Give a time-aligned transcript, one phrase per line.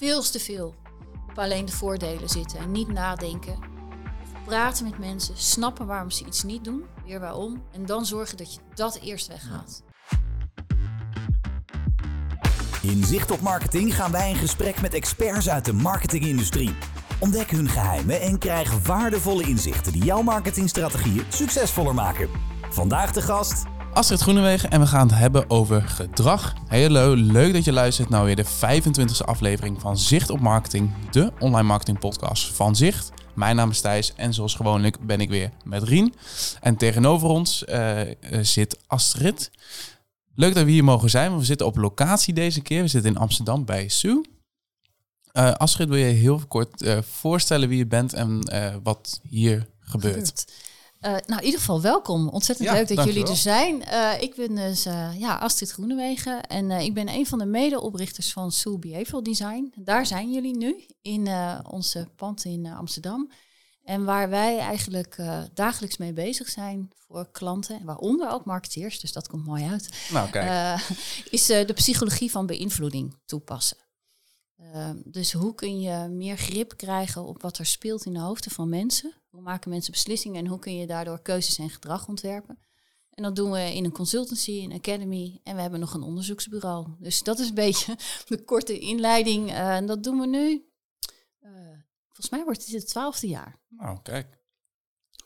[0.00, 0.74] veel te veel
[1.34, 3.58] alleen de voordelen zitten en niet nadenken.
[4.44, 7.62] Praten met mensen, snappen waarom ze iets niet doen, weer waarom.
[7.72, 9.82] En dan zorgen dat je dat eerst weghaalt.
[12.82, 16.74] In Zicht op Marketing gaan wij in gesprek met experts uit de marketingindustrie.
[17.18, 22.28] Ontdek hun geheimen en krijg waardevolle inzichten die jouw marketingstrategieën succesvoller maken.
[22.70, 26.54] Vandaag de gast Astrid Groenewegen en we gaan het hebben over gedrag.
[26.68, 31.32] Hallo, leuk dat je luistert naar weer de 25e aflevering van Zicht op Marketing, de
[31.38, 33.12] online marketing podcast van Zicht.
[33.34, 36.14] Mijn naam is Thijs en zoals gewoonlijk ben ik weer met Rien.
[36.60, 38.00] En tegenover ons uh,
[38.40, 39.50] zit Astrid.
[40.34, 42.82] Leuk dat we hier mogen zijn, want we zitten op locatie deze keer.
[42.82, 44.24] We zitten in Amsterdam bij Sue.
[45.32, 48.50] Uh, Astrid, wil je heel kort voorstellen wie je bent en
[48.82, 50.44] wat hier gebeurt.
[51.00, 52.28] Uh, nou, in ieder geval welkom.
[52.28, 53.82] Ontzettend leuk dat jullie er zijn.
[53.82, 58.32] Uh, ik ben dus uh, ja, Astrid Groenewegen en ik ben een van de medeoprichters
[58.32, 59.72] van Soul Behavioral Design.
[59.76, 61.28] Daar zijn jullie nu in
[61.70, 63.30] onze pand in Amsterdam.
[63.84, 65.16] En waar wij eigenlijk
[65.54, 70.30] dagelijks mee bezig zijn voor klanten, waaronder ook marketeers, dus dat komt mooi uit, nou,
[70.30, 70.80] kijk.
[71.30, 73.76] is de psychologie van beïnvloeding toepassen.
[74.56, 78.52] Ehm, dus hoe kun je meer grip krijgen op wat er speelt in de hoofden
[78.52, 79.19] van mensen?
[79.30, 82.58] Hoe maken mensen beslissingen en hoe kun je daardoor keuzes en gedrag ontwerpen?
[83.10, 86.86] En dat doen we in een consultancy, een academy en we hebben nog een onderzoeksbureau.
[86.98, 89.50] Dus dat is een beetje de korte inleiding.
[89.50, 90.64] Uh, en dat doen we nu.
[91.42, 91.50] Uh,
[92.06, 93.58] volgens mij wordt het het twaalfde jaar.
[93.68, 94.38] Nou, kijk.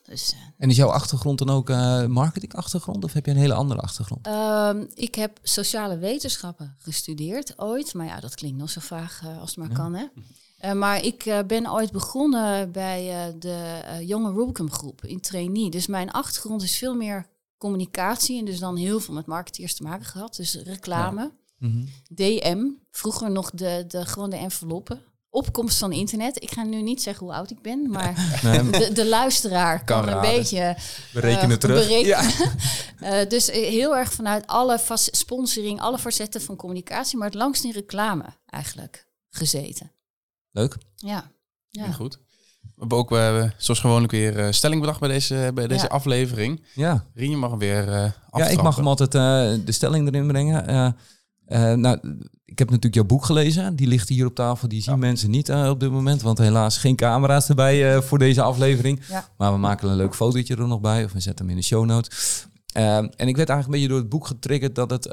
[0.03, 3.53] Dus, uh, en is jouw achtergrond dan ook uh, marketingachtergrond of heb je een hele
[3.53, 4.27] andere achtergrond?
[4.27, 9.39] Um, ik heb sociale wetenschappen gestudeerd ooit, maar ja, dat klinkt nog zo vaag uh,
[9.39, 9.75] als het maar ja.
[9.75, 9.93] kan.
[9.93, 10.05] Hè?
[10.73, 15.69] maar ik ben ooit begonnen bij de jonge Rubicum groep in trainee.
[15.69, 19.83] Dus mijn achtergrond is veel meer communicatie en dus dan heel veel met marketeers te
[19.83, 20.35] maken gehad.
[20.35, 21.31] Dus reclame, ja.
[21.57, 21.87] mm -hmm.
[22.15, 25.01] DM, vroeger nog de, de, gewoon de enveloppen
[25.35, 26.43] opkomst van internet.
[26.43, 28.13] Ik ga nu niet zeggen hoe oud ik ben, maar
[28.71, 30.77] de, de, luisteraar kan, een beetje
[31.13, 31.87] berekenen terug.
[31.87, 32.31] Berekenen.
[32.99, 33.21] Ja.
[33.23, 37.71] uh, dus heel erg vanuit alle sponsoring, alle facetten van communicatie, maar het langst in
[37.71, 39.91] reclame eigenlijk gezeten.
[40.55, 40.77] Leuk.
[40.95, 41.31] Ja.
[41.69, 41.91] ja.
[41.91, 42.19] goed.
[42.61, 45.87] We hebben ook uh, zoals gewoonlijk weer uh, stelling bedacht bij deze, bij deze ja.
[45.87, 46.63] aflevering.
[46.73, 47.05] Ja.
[47.13, 50.95] Rien, je mag hem weer uh, Ja, ik mag hem altijd de stelling erin brengen.
[51.81, 51.99] nou,
[52.45, 53.75] ik heb natuurlijk jouw boek gelezen.
[53.75, 54.67] Die ligt hier op tafel.
[54.67, 54.99] Die zien ja.
[54.99, 56.21] mensen niet uh, op dit moment.
[56.21, 59.01] Want helaas geen camera's erbij uh, voor deze aflevering.
[59.09, 59.29] Ja.
[59.37, 61.03] Maar we maken een leuk fotootje er nog bij.
[61.03, 62.45] Of we zetten hem in de show notes.
[62.77, 65.03] Uh, en ik werd eigenlijk een beetje door het boek getriggerd dat het...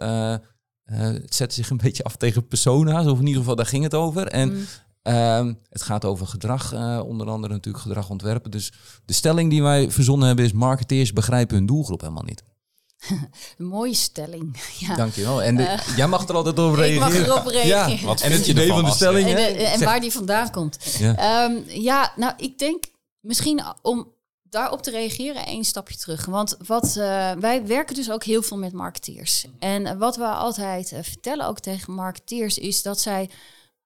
[0.85, 3.07] het zet zich een beetje af tegen persona's.
[3.07, 4.27] Of in ieder geval, daar ging het over.
[4.27, 4.65] En mm.
[5.69, 6.73] Het gaat over gedrag.
[7.03, 8.51] onder andere natuurlijk gedrag ontwerpen.
[8.51, 8.73] Dus
[9.05, 10.53] de stelling die wij verzonnen hebben is...
[10.53, 12.43] marketeers begrijpen hun doelgroep helemaal niet.
[13.59, 14.57] Een mooie stelling.
[14.79, 14.95] Ja.
[14.95, 15.43] Dankjewel.
[15.43, 17.09] En de, uh, jij mag er altijd over reageren.
[17.21, 18.01] Ik mag erop reageren.
[18.01, 19.29] Ja, wat en het idee van de stelling.
[19.29, 20.97] En, de, en waar die vandaan komt.
[20.99, 21.45] Ja.
[21.45, 22.85] Um, ja, nou, ik denk
[23.21, 24.13] misschien om
[24.43, 26.25] daarop te reageren één stapje terug.
[26.25, 29.47] Want wat, uh, wij werken dus ook heel veel met marketeers.
[29.59, 33.31] En wat we altijd uh, vertellen ook tegen marketeers is dat zij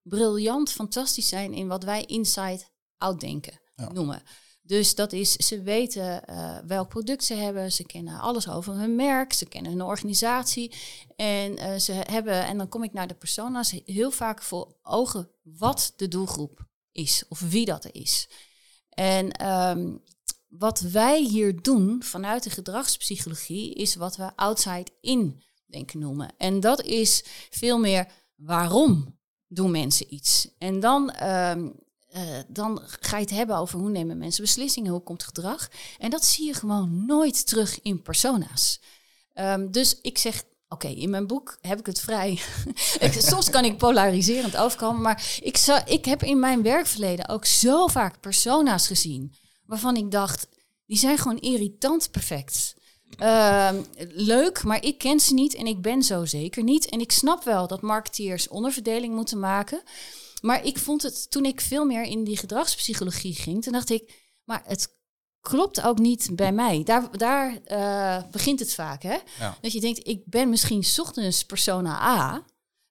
[0.09, 2.65] briljant, fantastisch zijn in wat wij inside
[2.99, 3.93] out denken ja.
[3.93, 4.23] noemen.
[4.63, 8.97] Dus dat is, ze weten uh, welk product ze hebben, ze kennen alles over hun
[8.97, 10.75] merk, ze kennen hun organisatie.
[11.17, 15.31] En uh, ze hebben, en dan kom ik naar de persona's, heel vaak voor ogen
[15.43, 18.29] wat de doelgroep is of wie dat er is.
[18.89, 20.03] En um,
[20.49, 26.35] wat wij hier doen vanuit de gedragspsychologie is wat we outside in denken noemen.
[26.37, 29.16] En dat is veel meer waarom
[29.49, 30.49] doen mensen iets.
[30.59, 31.75] En dan um,
[32.17, 35.69] uh, dan ga je het hebben over hoe nemen mensen beslissingen, hoe komt gedrag.
[35.99, 38.81] En dat zie je gewoon nooit terug in persona's.
[39.35, 42.39] Um, dus ik zeg, oké, in mijn boek heb ik het vrij.
[43.19, 47.87] Soms kan ik polariserend overkomen, maar ik, zou, ik heb in mijn werkverleden ook zo
[47.87, 50.49] vaak persona's gezien waarvan ik dacht,
[50.87, 52.75] die zijn gewoon irritant perfect.
[53.23, 53.71] Uh,
[54.09, 56.89] leuk, maar ik ken ze niet en ik ben zo zeker niet.
[56.89, 59.83] En ik snap wel dat marketeers onderverdeling moeten maken.
[60.41, 64.15] Maar ik vond het, toen ik veel meer in die gedragspsychologie ging, toen dacht ik,
[64.45, 64.89] maar het
[65.41, 66.83] klopt ook niet bij mij.
[66.85, 69.17] Daar, daar uh, begint het vaak, hè?
[69.39, 69.59] Ja.
[69.61, 72.45] Dat je denkt, ik ben misschien ochtends persona A,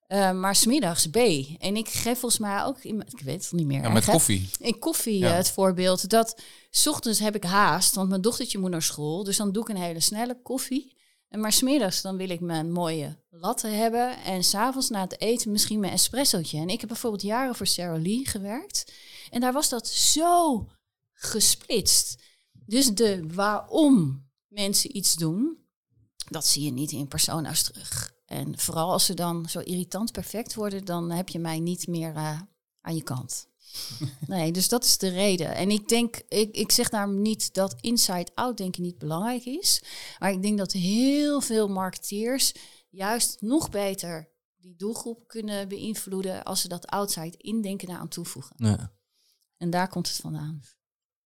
[0.08, 1.16] uh, maar smiddags B.
[1.60, 3.82] En ik geef volgens mij ook, in, ik weet het niet meer.
[3.82, 4.50] Ja, met koffie.
[4.58, 5.30] In koffie ja.
[5.30, 6.42] uh, het voorbeeld dat
[6.86, 9.24] ochtends heb ik haast, want mijn dochtertje moet naar school.
[9.24, 10.94] Dus dan doe ik een hele snelle koffie.
[11.30, 14.24] En maar smiddags dan wil ik mijn mooie latte hebben.
[14.24, 16.58] En s'avonds na het eten misschien mijn espressootje.
[16.58, 18.94] En ik heb bijvoorbeeld jaren voor Sarah Lee gewerkt.
[19.30, 20.68] En daar was dat zo
[21.14, 22.24] gesplitst.
[22.52, 25.58] Dus de waarom mensen iets doen,
[26.30, 28.15] dat zie je niet in persona's terug.
[28.26, 32.16] En vooral als ze dan zo irritant perfect worden, dan heb je mij niet meer
[32.16, 32.42] uh,
[32.82, 33.48] aan je kant.
[34.28, 35.56] nee, dus dat is de reden.
[35.56, 39.84] En ik denk, ik, ik zeg daarom niet dat inside-out denken niet belangrijk is.
[40.20, 42.54] Maar ik denk dat heel veel marketeers
[42.90, 48.56] juist nog beter die doelgroep kunnen beïnvloeden als ze dat outside indenken aan toevoegen.
[48.58, 48.94] Ja.
[49.58, 50.62] En daar komt het vandaan.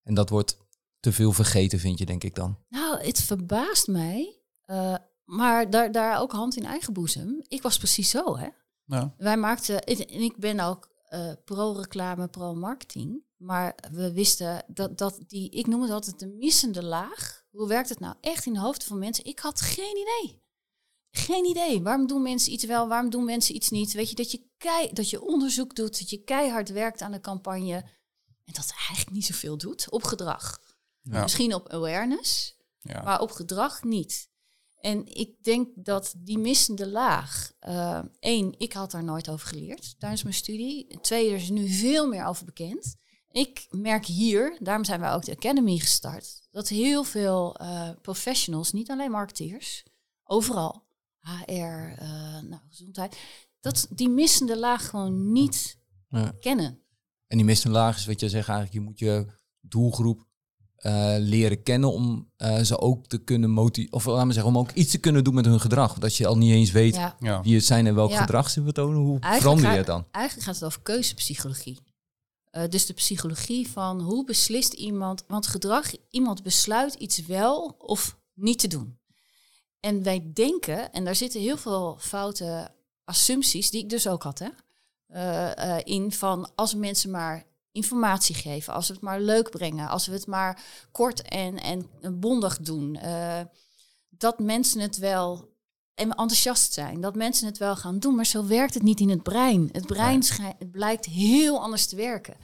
[0.02, 0.58] En dat wordt
[1.00, 2.58] te veel vergeten, vind je, denk ik dan?
[2.68, 4.42] Nou, het verbaast mij.
[4.66, 4.94] uh,
[5.30, 7.44] maar daar, daar ook hand in eigen boezem.
[7.48, 8.48] Ik was precies zo, hè.
[8.84, 9.14] Ja.
[9.18, 13.24] Wij maakten, en ik ben ook uh, pro-reclame, pro-marketing.
[13.36, 17.44] Maar we wisten dat, dat die, ik noem het altijd de missende laag.
[17.50, 19.24] Hoe werkt het nou echt in de hoofden van mensen?
[19.24, 20.42] Ik had geen idee.
[21.10, 21.82] Geen idee.
[21.82, 23.92] Waarom doen mensen iets wel, waarom doen mensen iets niet?
[23.92, 27.20] Weet je, dat je, kei, dat je onderzoek doet, dat je keihard werkt aan de
[27.20, 27.74] campagne.
[28.44, 30.58] En dat eigenlijk niet zoveel doet op gedrag.
[31.02, 31.22] Ja.
[31.22, 33.02] Misschien op awareness, Ja.
[33.02, 34.29] maar op gedrag niet.
[34.80, 39.94] En ik denk dat die missende laag, uh, één, ik had daar nooit over geleerd
[39.98, 40.98] tijdens mijn studie.
[41.00, 42.96] Twee, er is nu veel meer over bekend.
[43.30, 48.72] Ik merk hier, daarom zijn wij ook de Academy gestart, dat heel veel uh, professionals,
[48.72, 49.84] niet alleen marketeers,
[50.24, 50.84] overal,
[51.20, 53.16] HR, uh, nou, gezondheid,
[53.60, 55.78] dat die missende laag gewoon niet
[56.08, 56.32] Ja.
[56.40, 56.82] kennen.
[57.26, 59.26] En die missende laag is wat je zegt eigenlijk, je moet je
[59.60, 60.28] doelgroep
[60.82, 63.94] uh, leren kennen om uh, ze ook te kunnen motiveren.
[63.94, 65.98] Of laten we zeggen, om ook iets te kunnen doen met hun gedrag.
[65.98, 67.16] Dat je al niet eens weet Ja.
[67.20, 67.42] Ja.
[67.42, 68.20] wie het zijn en welk Ja.
[68.20, 69.00] gedrag ze betonen.
[69.00, 70.04] Hoe Eigenlijk verander je het dan?
[70.10, 71.78] Eigenlijk gaat het over keuzepsychologie.
[72.50, 78.16] Eh, dus de psychologie van hoe beslist iemand, want gedrag, iemand besluit iets wel of
[78.34, 78.98] niet te doen.
[79.80, 82.74] En wij denken, en daar zitten heel veel foute
[83.04, 84.48] assumpties, die ik dus ook had, hè,
[85.06, 89.88] eh, eh, in van als mensen maar informatie geven, als we het maar leuk brengen,
[89.88, 90.62] als we het maar
[90.92, 91.88] kort en, en
[92.20, 93.40] bondig doen, eh,
[94.08, 95.48] dat mensen het wel
[95.94, 99.08] en enthousiast zijn, dat mensen het wel gaan doen, maar zo werkt het niet in
[99.08, 99.68] het brein.
[99.72, 100.22] Het brein
[100.58, 102.36] het blijkt heel anders te werken.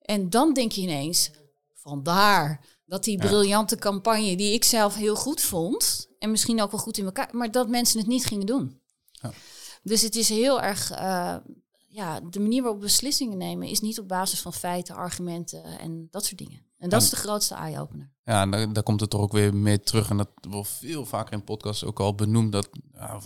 [0.00, 1.30] En dan denk je ineens,
[1.74, 3.26] vandaar dat die Ja.
[3.26, 7.28] briljante campagne die ik zelf heel goed vond, en misschien ook wel goed in elkaar,
[7.32, 8.80] maar dat mensen het niet gingen doen.
[9.10, 9.32] Ja.
[9.82, 11.36] Dus het is heel erg, eh,
[11.94, 16.08] ja, de manier waarop we beslissingen nemen is niet op basis van feiten, argumenten en
[16.10, 16.58] dat soort dingen.
[16.78, 18.12] En dat En- is de grootste eye-opener.
[18.24, 20.10] Ja, en daar, daar komt het toch ook weer mee terug.
[20.10, 22.52] En dat wordt veel vaker in podcasts ook al benoemd.
[22.52, 23.20] Dat ja,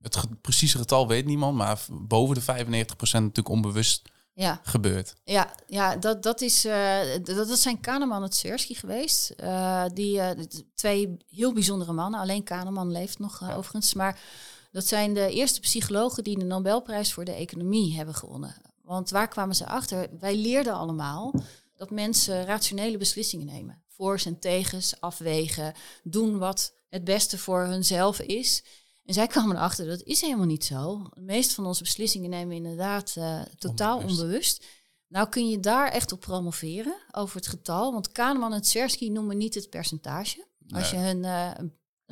[0.00, 4.60] het precieze getal weet niemand, maar boven de 95% natuurlijk onbewust Ja.
[4.62, 5.14] gebeurt.
[5.24, 9.30] Ja, ja dat, dat, is, eh, dat, dat zijn Kahneman en Tversky geweest.
[9.30, 10.44] Eh, die eh,
[10.74, 12.20] twee heel bijzondere mannen.
[12.20, 13.54] Alleen Kahneman leeft nog Ja.
[13.54, 13.94] overigens.
[13.94, 14.20] Maar
[14.70, 18.56] dat zijn de eerste psychologen die de Nobelprijs voor de economie hebben gewonnen.
[18.82, 20.08] Want waar kwamen ze achter?
[20.18, 21.34] Wij leerden allemaal
[21.76, 23.82] dat mensen rationele beslissingen nemen.
[23.88, 28.64] Voor's en tegens, afwegen, doen wat het beste voor hunzelf is.
[29.04, 31.08] En zij kwamen erachter, dat is helemaal niet zo.
[31.14, 34.20] De meeste van onze beslissingen nemen we inderdaad eh, totaal Onbewust.
[34.20, 34.64] onbewust.
[35.08, 37.92] Nou kun je daar echt op promoveren, over het getal.
[37.92, 40.46] Want Kahneman en Tversky noemen niet het percentage.
[40.68, 41.24] Als je hun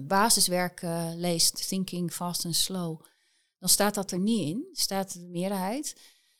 [0.02, 3.00] basiswerk eh, leest, Thinking Fast and Slow,
[3.58, 4.66] dan staat dat er niet in.
[4.72, 5.96] Staat de meerderheid.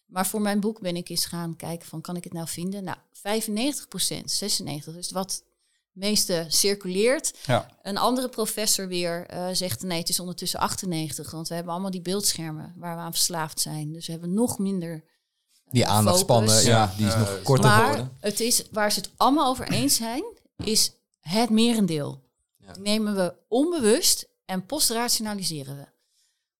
[0.06, 2.84] Maar voor mijn boek ben ik eens gaan kijken van, kan ik het nou vinden?
[2.84, 5.44] Nou, 95% 96, dus wat het
[5.92, 7.38] meeste circuleert.
[7.46, 11.72] Ja, Een andere professor weer eh, zegt nee, het is ondertussen 98, want we hebben
[11.72, 13.92] allemaal die beeldschermen waar we aan verslaafd zijn.
[13.92, 15.04] Dus we hebben nog minder.
[15.70, 16.66] Die eh, aandachtspannen, focus.
[16.66, 18.16] ja, die is nog is korter Maar geworden.
[18.20, 20.24] het is waar ze het allemaal over eens zijn,
[20.56, 22.24] is het merendeel.
[22.66, 22.76] Ja.
[22.78, 25.86] Nemen we onbewust en postrationaliseren we.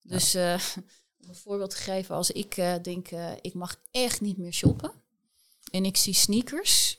[0.03, 0.61] Dus eh,
[1.23, 4.53] om een voorbeeld te geven, als ik eh, denk, eh, ik mag echt niet meer
[4.53, 4.93] shoppen
[5.71, 6.99] en ik zie sneakers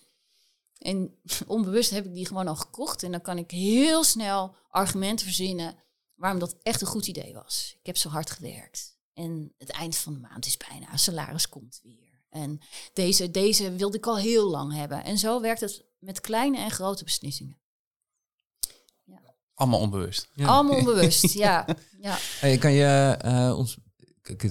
[0.77, 5.25] en onbewust heb ik die gewoon al gekocht en dan kan ik heel snel argumenten
[5.25, 5.75] verzinnen
[6.15, 7.75] waarom dat echt een goed idee was.
[7.79, 11.79] Ik heb zo hard gewerkt en het eind van de maand is bijna, salaris komt
[11.83, 12.05] weer.
[12.29, 12.59] En
[12.93, 15.03] deze, deze wilde ik al heel lang hebben.
[15.03, 17.57] En zo werkt het met kleine en grote beslissingen.
[19.57, 20.29] Allemaal onbewust.
[20.33, 20.47] Ja.
[20.47, 21.65] Allemaal onbewust, ja.
[22.01, 22.17] ja.
[22.39, 23.77] Hey, kan je eh, ons...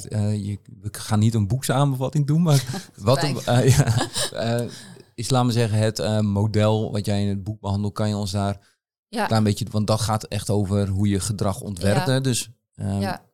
[0.09, 2.65] Eh, je, we gaan niet een boeksamenvatting doen, maar
[2.97, 4.69] wat een, ja,
[5.15, 8.17] is, laten we zeggen, het eh, model wat jij in het boek behandelt, kan je
[8.17, 8.75] ons daar
[9.09, 9.21] Ja.
[9.21, 12.07] een klein beetje, want dat gaat echt over hoe je gedrag ontwerpt.
[12.07, 12.13] Ja.
[12.13, 13.25] hè, Dus ehm, Ja,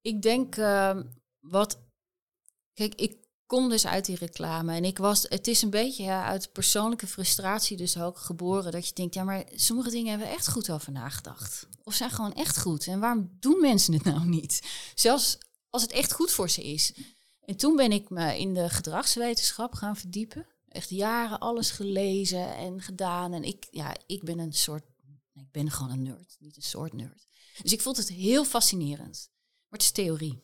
[0.00, 1.02] ik denk ehm,
[1.40, 1.80] wat.
[2.72, 3.16] Kijk, ik
[3.52, 5.26] kom dus uit die reclame en ik was.
[5.28, 9.24] Het is een beetje ja, uit persoonlijke frustratie dus ook geboren dat je denkt, ja,
[9.24, 11.66] maar sommige dingen hebben we echt goed over nagedacht.
[11.82, 12.86] Of zijn gewoon echt goed.
[12.86, 14.62] En waarom doen mensen het nou niet?
[14.94, 15.38] Zelfs
[15.70, 16.92] als het echt goed voor ze is.
[17.44, 20.46] En toen ben ik me in de gedragswetenschap gaan verdiepen.
[20.68, 23.32] Echt jaren alles gelezen en gedaan.
[23.32, 24.84] En ik, ja, ik ben een soort.
[25.34, 27.26] Ik ben gewoon een nerd, niet een soort nerd.
[27.62, 29.30] Dus ik vond het heel fascinerend.
[29.68, 30.42] Maar het is theorie.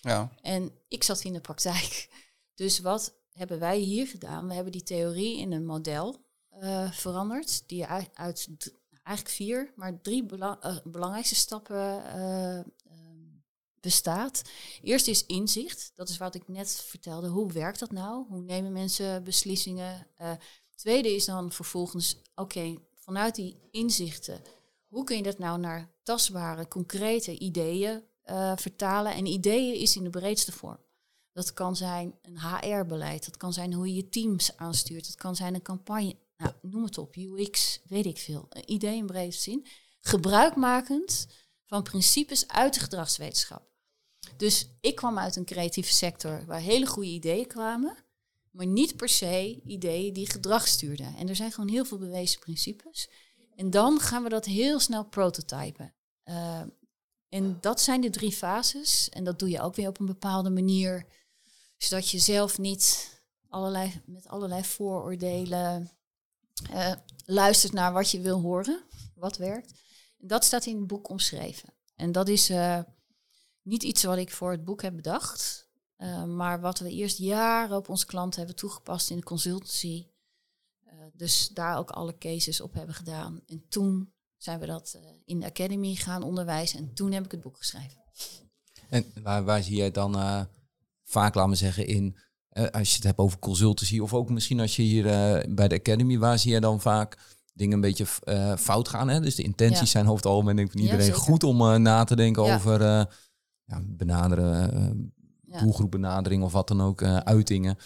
[0.00, 2.08] Ja, En ik zat in de praktijk.
[2.54, 4.48] Dus wat hebben wij hier gedaan?
[4.48, 6.24] We hebben die theorie in een model
[6.62, 8.48] uh, veranderd, die uit,
[9.02, 12.60] eigenlijk vier, maar drie uh, belangrijkste stappen uh,
[13.80, 14.42] bestaat.
[14.82, 17.28] Eerst is inzicht, dat is wat ik net vertelde.
[17.28, 18.26] Hoe werkt dat nou?
[18.28, 20.06] Hoe nemen mensen beslissingen?
[20.74, 24.42] tweede is dan vervolgens, oké, vanuit die inzichten,
[24.88, 28.02] hoe kun je dat nou naar tastbare, concrete ideeën
[28.56, 29.14] vertalen?
[29.14, 30.78] En ideeën is in de breedste vorm.
[31.32, 35.36] Dat kan zijn een HR-beleid, dat kan zijn hoe je je teams aanstuurt, dat kan
[35.36, 38.46] zijn een campagne, nou, noem het op, UX, weet ik veel.
[38.48, 39.66] Een idee in brede zin.
[40.00, 41.26] Gebruikmakend
[41.64, 43.70] van principes uit de gedragswetenschap.
[44.36, 47.96] Dus ik kwam uit een creatieve sector waar hele goede ideeën kwamen,
[48.50, 51.16] maar niet per se ideeën die gedrag stuurden.
[51.16, 53.10] En er zijn gewoon heel veel bewezen principes.
[53.54, 55.94] En dan gaan we dat heel snel prototypen.
[56.24, 56.60] Uh,
[57.28, 59.08] en dat zijn de drie fases.
[59.08, 61.06] En dat doe je ook weer op een bepaalde manier,
[61.82, 63.10] zodat je zelf niet
[63.48, 65.90] allerlei, met allerlei vooroordelen
[66.70, 66.92] uh,
[67.24, 68.82] luistert naar wat je wil horen,
[69.14, 69.72] wat werkt.
[70.18, 71.74] Dat staat in het boek omschreven.
[71.94, 72.78] En dat is uh,
[73.62, 77.76] niet iets wat ik voor het boek heb bedacht, uh, maar wat we eerst jaren
[77.76, 80.06] op onze klanten hebben toegepast in de consultancy.
[81.12, 83.40] dus daar ook alle cases op hebben gedaan.
[83.46, 87.40] En toen zijn we dat in de academy gaan onderwijzen en toen heb ik het
[87.40, 88.02] boek geschreven.
[88.88, 90.14] En waar, waar zie jij dan
[91.12, 92.16] vaak, laten we zeggen, in
[92.52, 95.68] uh, als je het hebt over consultancy of ook misschien als je hier uh, bij
[95.68, 97.18] de Academy, waar zie je dan vaak
[97.54, 99.08] dingen een beetje uh, fout gaan?
[99.08, 99.20] Hè?
[99.20, 102.16] Dus de intenties zijn hoofd algemeen denk ik van iedereen ja, goed om na te
[102.16, 102.54] denken ja.
[102.54, 102.80] over
[103.64, 107.76] ja, benaderen, doelgroepbenadering of wat dan ook, uitingen.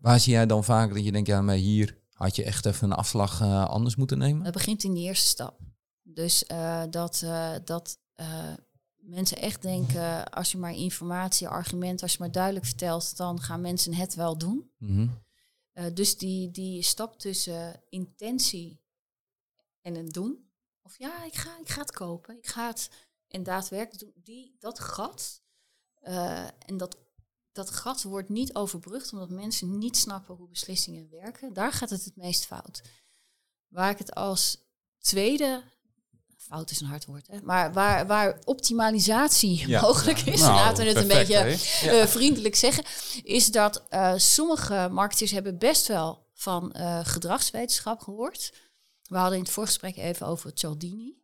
[0.00, 2.90] Waar zie jij dan vaak dat je denkt, ja, maar hier had je echt even
[2.90, 4.44] een afslag anders moeten nemen?
[4.44, 5.60] Dat begint in de eerste stap.
[6.02, 6.44] Dus
[6.90, 7.24] dat,
[7.64, 7.98] dat
[9.06, 13.60] mensen echt denken, als je maar informatie, argument, als je maar duidelijk vertelt, dan gaan
[13.60, 14.70] mensen het wel doen.
[14.78, 15.08] Mhm.
[15.74, 18.80] Uh, dus die, die stap tussen intentie
[19.80, 20.50] en het doen,
[20.82, 22.90] of ja, ik ga, ik ga het kopen, ik ga het
[23.28, 25.42] en daadwerkelijk doen, die, dat gat,
[26.02, 26.96] uh, en dat,
[27.52, 31.52] dat gat wordt niet overbrugd omdat mensen niet snappen hoe beslissingen werken.
[31.52, 32.82] Daar gaat het het meest fout.
[33.68, 34.58] Waar ik het als
[34.98, 35.62] tweede
[36.48, 37.38] fout is een hard woord, hè?
[37.42, 42.84] maar waar, waar optimalisatie mogelijk is, nou, laten we het een beetje uh, vriendelijk zeggen,
[43.22, 48.52] is dat uh, sommige marketeers hebben best wel van uh, gedragswetenschap gehoord.
[49.08, 51.16] We hadden in het voorgesprek even over Cialdini.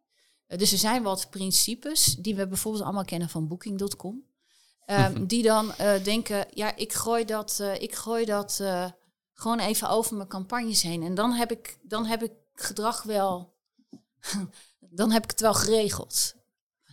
[0.46, 4.30] dus er zijn wat principes die we bijvoorbeeld allemaal kennen van Booking.com.
[4.86, 8.62] Um, die dan denken, ja, ik gooi dat, ik gooi dat
[9.32, 11.02] gewoon even over mijn campagnes heen.
[11.02, 13.54] En dan heb ik, dan heb ik gedrag wel
[14.94, 16.34] dan heb ik het wel geregeld.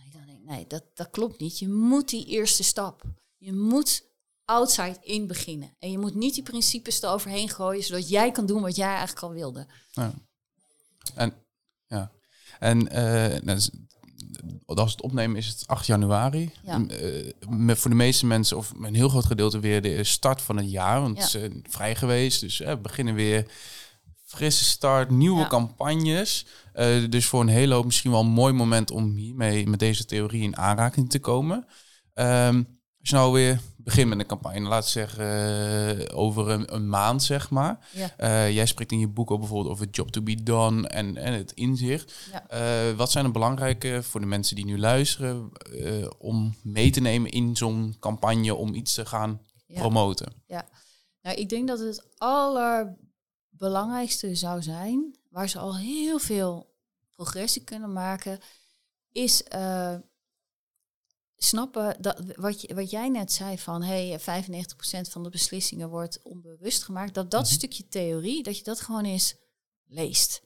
[0.06, 1.58] ik dan denk, nee, dat, dat klopt niet.
[1.58, 3.02] Je moet die eerste stap.
[3.36, 4.08] Je moet
[4.44, 5.74] outside in beginnen.
[5.78, 9.22] En je moet niet die principes eroverheen gooien, zodat jij kan doen wat jij eigenlijk
[9.22, 9.66] al wilde.
[9.90, 10.12] Ja.
[11.14, 11.34] En
[11.86, 12.10] ja.
[12.58, 12.96] En
[13.46, 13.56] uh,
[14.66, 16.52] als het opnemen is het 8 januari.
[16.62, 16.78] Ja.
[16.78, 20.70] Uh, voor de meeste mensen, of een heel groot gedeelte, weer de start van het
[20.70, 21.00] jaar.
[21.00, 22.40] Want het is vrij geweest.
[22.40, 23.50] Dus we beginnen weer
[24.30, 26.46] frisse start, nieuwe campagnes.
[26.74, 30.04] Uh, dus voor een hele hoop misschien wel een mooi moment om hiermee met deze
[30.04, 31.66] theorie in aanraking te komen.
[32.14, 36.74] Um, als je nou weer begint met een campagne, laten we zeggen uh, over een,
[36.74, 37.88] een, maand, zeg maar.
[37.92, 38.10] Ja.
[38.18, 41.32] Uh, jij spreekt in je boek ook bijvoorbeeld over job to be done en, en
[41.32, 42.14] het inzicht.
[42.32, 42.94] Ja.
[42.94, 45.50] wat zijn er belangrijke voor de mensen die nu luisteren
[46.18, 50.32] om mee te nemen in zo'n campagne om iets te gaan promoten?
[50.46, 50.68] Ja,
[51.22, 52.96] nou ik denk dat het aller
[53.60, 56.74] belangrijkste zou zijn, waar ze al heel veel
[57.10, 58.38] progressie kunnen maken,
[59.12, 59.96] is uh,
[61.36, 64.22] snappen dat wat, je, wat jij net zei van hey, 95%
[65.00, 67.52] van de beslissingen wordt onbewust gemaakt, dat dat mhm.
[67.52, 69.34] stukje theorie, dat je dat gewoon eens
[69.86, 70.42] leest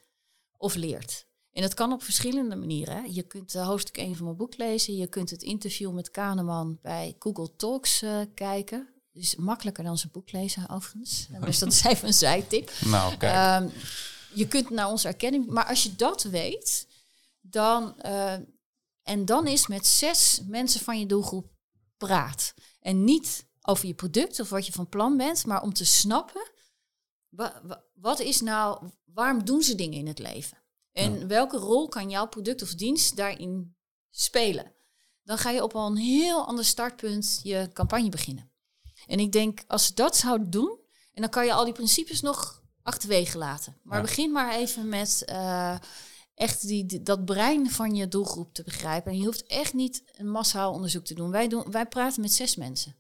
[0.56, 1.26] of leert.
[1.52, 2.96] En dat kan op verschillende manieren.
[2.96, 3.02] Hè.
[3.02, 4.96] Je kunt uh, hoofdstuk 1 van mijn boek lezen.
[4.96, 8.93] Je kunt het interview met Kahneman bij Google Talks uh, kijken.
[9.14, 11.26] Dus makkelijker dan zijn boek lezen, overigens.
[11.40, 12.72] Dus dat is even een zijtip.
[12.84, 13.62] Nou, kijk.
[13.62, 13.72] Um,
[14.34, 16.86] je kunt naar onze erkenning, maar als je dat weet,
[17.40, 18.32] dan uh,
[19.02, 21.52] en dan is met zes mensen van je doelgroep
[21.96, 22.54] praat.
[22.80, 26.52] En niet over je product of wat je van plan bent, maar om te snappen
[27.94, 30.58] wat is nou, waarom doen ze dingen in het leven?
[30.92, 33.76] En welke rol kan jouw product of dienst daarin
[34.10, 34.72] spelen?
[35.22, 38.52] Dan ga je op al een heel ander startpunt je campagne beginnen.
[39.06, 40.78] En ik denk, als ze dat zouden doen,
[41.12, 43.76] en dan kan je al die principes nog achterwege laten.
[43.82, 45.78] Maar begin maar even met uh,
[46.34, 49.12] echt die, dat brein van je doelgroep te begrijpen.
[49.12, 51.30] En je hoeft echt niet een massaal onderzoek te doen.
[51.30, 51.70] Wij, doen.
[51.70, 52.96] wij praten met zes mensen.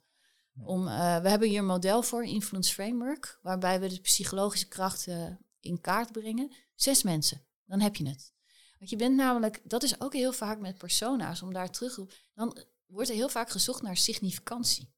[0.64, 5.38] Om, eh, we hebben hier een model voor, Influence Framework, waarbij we de psychologische krachten
[5.60, 6.54] in kaart brengen.
[6.74, 8.32] Zes mensen, dan heb je het.
[8.78, 11.98] Want je bent namelijk, dat is ook heel vaak met persona's, om daar terug
[12.34, 14.92] dan wordt er heel vaak gezocht naar significantie.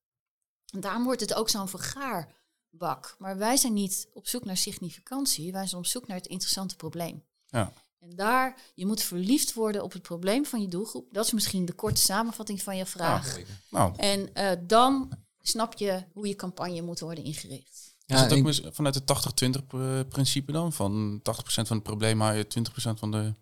[0.76, 3.14] En daarom wordt het ook zo'n vergaarbak.
[3.18, 6.76] Maar wij zijn niet op zoek naar significantie, wij zijn op zoek naar het interessante
[6.76, 7.24] probleem.
[7.46, 7.72] Ja.
[7.98, 11.08] En daar, je moet verliefd worden op het probleem van je doelgroep.
[11.12, 13.38] Dat is misschien de korte samenvatting van je vraag.
[13.70, 17.96] Nou, En eh, dan snap je hoe je campagne moet worden ingericht.
[18.06, 20.72] is het ook vanuit het 80-20 pr- principe dan?
[20.72, 22.46] Van 80% van het probleem haal je
[22.90, 23.34] 20% van de...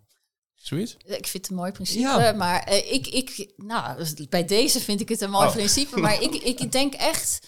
[0.65, 0.97] Zoiets?
[1.05, 2.33] Ik vind het een mooi principe, Ja.
[2.33, 5.53] maar eh, ik, ik, nou, dus bij deze vind ik het een mooi Oh.
[5.53, 6.01] principe.
[6.01, 7.47] Maar ik, ik denk echt,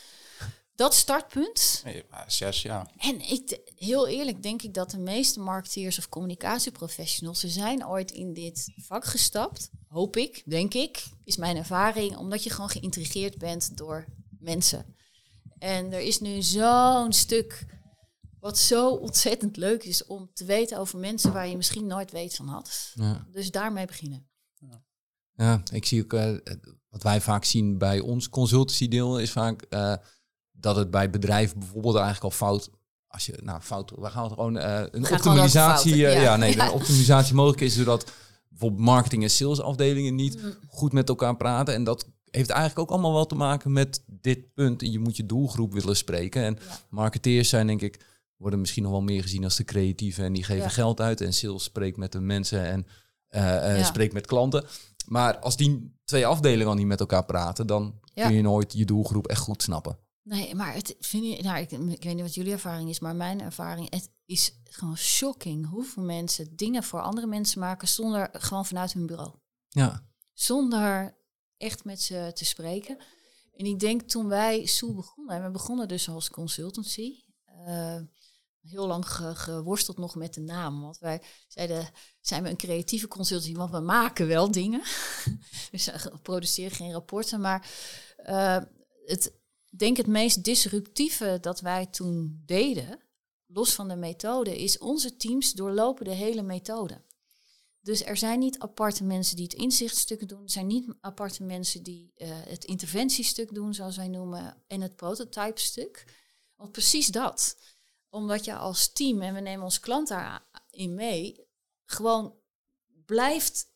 [0.74, 2.90] dat startpunt, Nee, zes, ja.
[2.98, 8.10] En ik, heel eerlijk denk ik dat de meeste marketeers of communicatieprofessionals, ze zijn ooit
[8.10, 9.70] in dit vak gestapt.
[9.88, 14.04] Hoop ik, denk ik, is mijn ervaring, omdat je gewoon geïntrigeerd bent door
[14.40, 14.94] mensen.
[15.58, 17.64] En er is nu zo'n stuk
[18.46, 22.34] wat zo ontzettend leuk is om te weten over mensen waar je misschien nooit weet
[22.36, 22.92] van had.
[22.94, 23.26] Ja.
[23.32, 24.28] Dus daarmee beginnen.
[25.36, 26.34] Ja, ik zie ook, eh,
[26.88, 29.94] wat wij vaak zien bij ons consultancy deel is vaak eh,
[30.52, 32.70] dat het bij bedrijven bijvoorbeeld eigenlijk al fout,
[33.06, 36.20] als je, nou fout, we gaan het gewoon, eh, een gewoon optimalisatie, eh, ja.
[36.20, 36.36] ja.
[36.36, 36.66] nee, Ja.
[36.66, 38.12] een optimalisatie mogelijk is doordat
[38.48, 40.54] bijvoorbeeld marketing en salesafdelingen niet Mm.
[40.68, 44.54] goed met elkaar praten en dat heeft eigenlijk ook allemaal wel te maken met dit
[44.54, 44.80] punt.
[44.80, 48.00] Je moet je doelgroep willen spreken en marketeers zijn denk ik
[48.36, 50.68] worden misschien nog wel meer gezien als de creatieven en die geven Ja.
[50.68, 52.86] geld uit en sales spreekt met de mensen en
[53.28, 53.84] Ja.
[53.84, 54.64] spreekt met klanten.
[55.06, 58.26] Maar als die twee afdelingen al niet met elkaar praten, dan Ja.
[58.26, 59.98] kun je nooit je doelgroep echt goed snappen.
[60.22, 63.16] Nee, maar het vind je, nou, ik, ik weet niet wat jullie ervaring is, maar
[63.16, 68.66] mijn ervaring, het is gewoon shocking hoeveel mensen dingen voor andere mensen maken zonder gewoon
[68.66, 69.34] vanuit hun bureau.
[69.68, 70.02] Ja,
[70.32, 71.16] Zonder
[71.56, 72.98] echt met ze te spreken.
[73.56, 77.12] En ik denk toen wij Soel begonnen, en we begonnen dus als consultancy,
[77.44, 77.96] eh,
[78.68, 80.80] heel lang ge- geworsteld nog met de naam.
[80.80, 84.80] Want wij zeiden, zijn we een creatieve consultancy, want we maken wel dingen.
[85.70, 87.70] we produceren geen rapporten, maar
[88.16, 88.58] eh,
[89.04, 89.32] het,
[89.76, 93.00] denk het meest disruptieve dat wij toen deden,
[93.46, 97.04] los van de methode, is onze teams doorlopen de hele methode.
[97.80, 100.42] Dus er zijn niet aparte mensen die het inzichtstuk doen.
[100.42, 104.96] Er zijn niet aparte mensen die eh, het interventiestuk doen, zoals wij noemen, en het
[104.96, 106.04] prototype-stuk.
[106.56, 107.56] Want precies dat.
[108.16, 111.46] Omdat je als team, en we nemen onze klant daarin mee,
[111.84, 112.34] gewoon
[113.04, 113.74] blijft.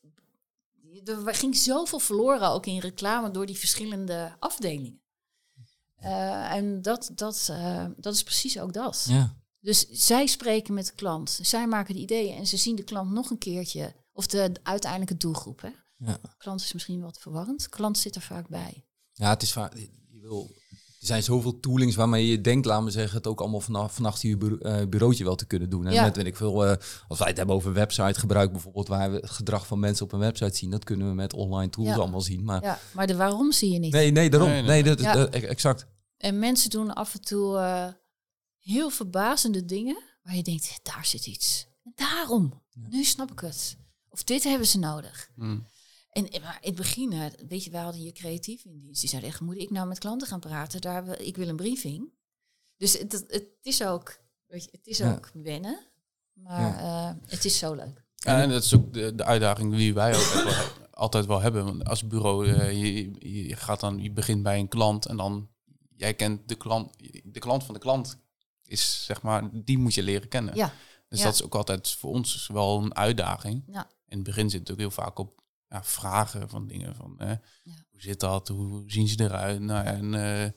[1.04, 5.00] Er ging zoveel verloren ook in reclame door die verschillende afdelingen.
[5.96, 9.04] Eh, en dat, dat, eh, dat is precies ook dat.
[9.08, 9.38] ja.
[9.62, 13.10] Dus zij spreken met de klant, zij maken de ideeën en ze zien de klant
[13.10, 15.60] nog een keertje, of de uiteindelijke doelgroep.
[15.60, 15.70] Hè?
[15.96, 16.20] Ja.
[16.38, 18.84] Klant is misschien wat verwarrend, klant zit er vaak bij.
[19.12, 19.74] ja het is vaak,
[20.08, 20.56] je wil,
[21.00, 24.22] er zijn zoveel toolings waarmee je denkt, laten we zeggen, het ook allemaal vanaf, vanaf
[24.22, 25.86] je bureau- eh, bureautje wel te kunnen doen.
[25.86, 26.02] En Ja.
[26.02, 26.76] met, weet ik veel, eh,
[27.08, 30.12] als wij het hebben over website gebruik bijvoorbeeld, waar we het gedrag van mensen op
[30.12, 31.94] een website zien, dat kunnen we met online tools Ja.
[31.96, 32.44] allemaal zien.
[32.44, 33.92] Maar Ja, maar de waarom zie je niet.
[33.92, 34.48] nee, nee, daarom.
[34.48, 34.82] Nee, Nee, nee.
[34.82, 35.12] dat, Ja.
[35.14, 35.86] dat- exact.
[36.16, 37.86] En mensen doen af en toe eh,
[38.58, 41.66] heel verbazende dingen waar je denkt, daar zit iets.
[41.84, 43.76] En daarom, nu snap ik het.
[44.08, 45.30] Of dit hebben ze nodig.
[45.34, 45.66] Hmm.
[46.10, 49.00] En eh, maar in het begin, eh, weet je, wij hadden hier creatief in dienst.
[49.00, 50.80] Die zeiden echt, moet ik nou met klanten gaan praten?
[50.80, 52.12] Daar, we- ik wil een briefing.
[52.76, 55.12] Dus het, het, het is ook, weet je, het is Ja.
[55.12, 55.78] ook wennen.
[56.32, 58.04] Maar eh, het is zo leuk.
[58.14, 61.64] Ja, en dat is ook de, de uitdaging die wij ook wel- altijd wel hebben.
[61.64, 65.48] Want als bureau, je, je gaat dan, je begint bij een klant en dan,
[65.96, 66.92] jij kent de klant,
[67.24, 68.18] de klant van de klant
[68.64, 70.54] is zeg maar, die moet je leren kennen.
[70.56, 70.72] Ja,
[71.08, 71.24] Dus ja.
[71.24, 73.64] dat is ook altijd voor ons wel een uitdaging.
[73.66, 73.90] Ja.
[74.08, 75.39] In het begin zit het ook heel vaak op
[75.70, 77.28] ja, vragen van dingen van, eh,
[77.62, 77.72] Ja.
[77.90, 79.60] hoe zit dat, hoe zien ze eruit?
[79.60, 80.52] Nou, ja, en, eh, wat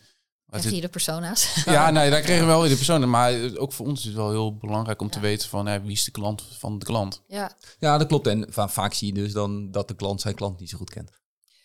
[0.45, 1.62] Krijg zit- je de persona's.
[1.65, 3.10] ja, nee, daar kregen we wel weer de personen.
[3.10, 5.91] Maar ook voor ons is het wel heel belangrijk om te weten van, eh, wie
[5.91, 7.21] is de klant van de klant?
[7.28, 8.28] ja, Ja, dat klopt.
[8.28, 10.89] En va- vaak zie je dus dan dat de klant zijn klant niet zo goed
[10.89, 11.12] kent.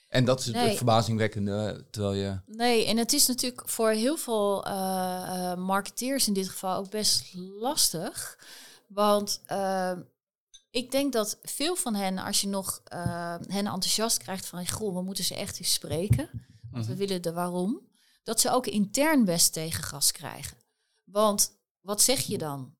[0.08, 0.76] En dat is het Nee.
[0.76, 2.40] verbazingwekkende, terwijl je...
[2.46, 6.90] Nee, en het is natuurlijk voor heel veel eh, eh, marketeers in dit geval ook
[6.90, 8.38] best lastig.
[8.88, 9.92] Want eh,
[10.70, 14.68] ik denk dat veel van hen, als je nog eh, hen enthousiast krijgt van...
[14.68, 16.30] Goh, we moeten ze echt eens spreken,
[16.70, 17.86] want we willen de waarom.
[18.22, 20.56] Dat ze ook intern best tegengas krijgen.
[21.04, 22.76] Want wat zeg je dan?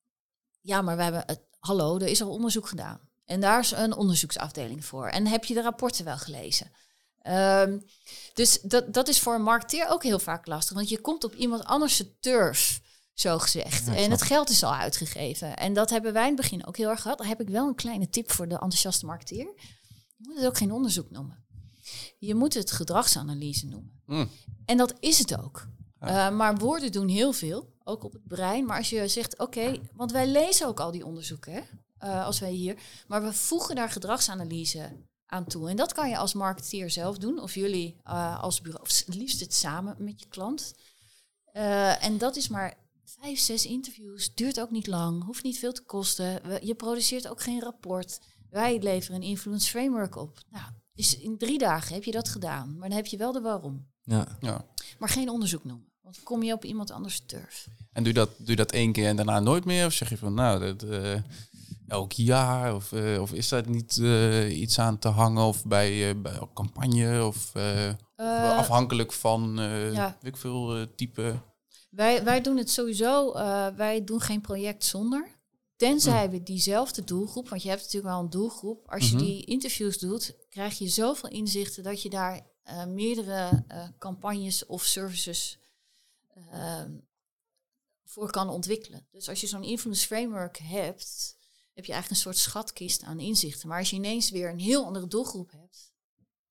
[0.61, 1.40] Ja, maar we hebben het...
[1.59, 3.01] Hallo, er is al onderzoek gedaan.
[3.24, 5.07] En daar is een onderzoeksafdeling voor.
[5.07, 6.70] En heb je de rapporten wel gelezen?
[7.18, 7.79] Ehm,
[8.35, 10.77] dus dat, dat is voor een marketeer ook heel vaak lastig.
[10.77, 12.81] Want je komt op iemand anders turf,
[13.20, 13.87] zo gezegd.
[13.87, 15.57] Ja, en het geld is al uitgegeven.
[15.57, 17.18] En dat hebben wij in het begin ook heel erg gehad.
[17.18, 19.46] Daar heb ik wel een kleine tip voor de enthousiaste marketeer.
[20.16, 21.46] Je moet het ook geen onderzoek noemen.
[22.18, 24.02] Je moet het gedragsanalyse noemen.
[24.07, 24.31] Mm.
[24.64, 25.68] En dat is het ook.
[25.98, 28.64] Eh, maar woorden doen heel veel, ook op het brein.
[28.64, 31.61] Maar als je zegt, oké, want wij lezen ook al die onderzoeken, hè,
[32.09, 32.78] uh, als wij hier.
[33.07, 35.68] Maar we voegen daar gedragsanalyse aan toe.
[35.68, 39.14] En dat kan je als marketeer zelf doen, of jullie uh, als bureau, of het
[39.14, 40.74] liefst het samen met je klant.
[42.00, 42.74] en dat is maar
[43.20, 46.40] vijf, zes interviews, duurt ook niet lang, hoeft niet veel te kosten.
[46.66, 48.20] Je produceert ook geen rapport.
[48.50, 50.38] Wij leveren een influence framework op.
[50.50, 53.40] Nou, dus in drie dagen heb je dat gedaan, maar dan heb je wel de
[53.40, 53.86] waarom.
[54.02, 54.38] Ja.
[54.40, 54.64] ja.
[54.98, 57.68] Maar geen onderzoek noemen, want dan kom je op iemand anders turf.
[57.92, 59.86] En doe je dat, doe je dat één keer en daarna nooit meer?
[59.86, 61.14] Of zeg je van, nou, dat, uh,
[61.86, 62.74] elk jaar?
[62.74, 65.42] Of, uh, of is daar niet uh, iets aan te hangen?
[65.42, 67.24] Of bij, bij een campagne?
[67.24, 67.52] Of,
[68.56, 69.56] afhankelijk van,
[69.92, 70.16] ja.
[70.20, 71.40] weet ik veel, type...
[71.88, 73.33] Wij, wij doen het sowieso,
[73.77, 75.38] wij doen geen project zonder.
[75.77, 76.31] Tenzij hm.
[76.31, 78.90] we diezelfde doelgroep, want je hebt natuurlijk wel een doelgroep.
[78.90, 79.24] Als je mhm.
[79.24, 84.85] die interviews doet, krijg je zoveel inzichten dat je daar uh, meerdere uh, campagnes of
[84.85, 85.59] services
[86.53, 86.83] uh,
[88.05, 89.07] voor kan ontwikkelen.
[89.11, 91.37] Dus als je zo'n influence framework hebt,
[91.74, 93.68] heb je eigenlijk een soort schatkist aan inzichten.
[93.68, 95.92] Maar als je ineens weer een heel andere doelgroep hebt,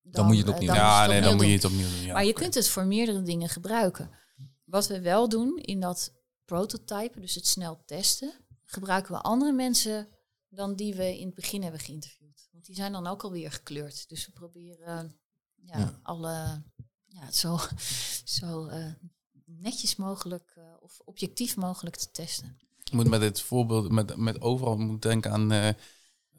[0.01, 0.77] dan, dan moet je het opnieuw doen.
[0.77, 2.05] Ja, nee, dan moet je het opnieuw doen.
[2.05, 4.11] Ja, maar je kunt het voor meerdere dingen gebruiken.
[4.67, 6.13] Wat we wel doen in dat
[6.45, 8.33] prototype, dus het snel testen,
[8.65, 10.07] gebruiken we andere mensen
[10.49, 12.47] dan die we in het begin hebben geïnterviewd.
[12.51, 14.09] Want die zijn dan ook alweer gekleurd.
[14.09, 15.19] Dus we proberen
[15.55, 16.63] ja, alle
[17.05, 17.59] ja, zo,
[18.23, 18.93] zo uh,
[19.45, 22.57] netjes mogelijk uh, of objectief mogelijk te testen.
[22.83, 25.69] Ik moet met dit voorbeeld, met, met overal moet denken aan uh,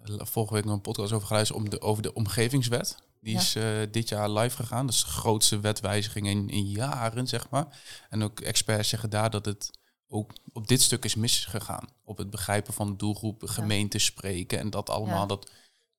[0.05, 2.97] vorige week nog een podcast over geluisterd om de, over de omgevingswet.
[3.21, 3.57] Die is
[3.91, 4.87] dit jaar live gegaan.
[4.87, 7.67] Dat is de grootste wetwijziging in, in jaren, zeg maar.
[8.11, 9.71] En ook experts zeggen daar dat het
[10.09, 11.89] ook op dit stuk is misgegaan.
[12.05, 15.27] Op het begrijpen van de doelgroep, gemeente spreken en dat allemaal.
[15.27, 15.51] Dat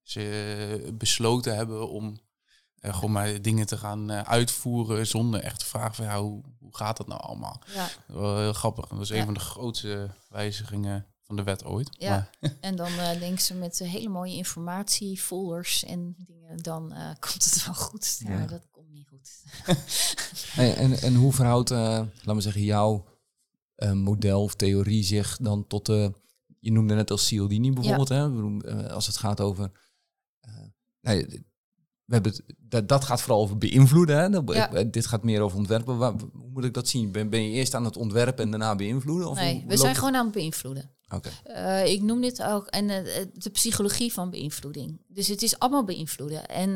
[0.04, 2.20] ze besloten hebben om
[2.82, 6.44] uh, gewoon maar dingen te gaan uh, uitvoeren zonder echt te vragen van ja, hoe,
[6.60, 7.62] hoe gaat dat nou allemaal?
[7.74, 8.54] Ja.
[8.54, 8.88] Grappig.
[8.88, 11.90] Dat was een van de grootste wijzigingen van de wet ooit.
[11.92, 12.30] Ja,
[12.62, 16.94] en dan uh, denken ze met hele mooie informatie, folders en dingen, dan
[17.30, 18.22] komt het wel goed.
[18.24, 18.30] Ja.
[18.30, 19.44] Maar dat komt niet goed.
[20.58, 23.06] hey, en, en hoe verhoudt, laten we zeggen, jouw
[23.94, 26.14] model of theorie zich dan tot de,
[26.60, 29.72] je noemde net als Cialdini bijvoorbeeld, hè, als het gaat over...
[31.02, 31.26] Nee,
[32.06, 34.18] we hebben dat, dat gaat vooral over beïnvloeden.
[34.18, 34.54] Hè?
[34.54, 35.98] Eh, dit gaat meer over ontwerpen.
[35.98, 37.12] Waar, hoe moet ik dat zien?
[37.12, 39.30] Ben, ben je eerst aan het ontwerpen en daarna beïnvloeden?
[39.30, 40.92] Of nee, we zijn gewoon aan het beïnvloeden.
[41.48, 45.02] Uh, ik noem dit ook en uh, de psychologie van beïnvloeding.
[45.08, 46.48] Dus het is allemaal beïnvloeden.
[46.48, 46.70] En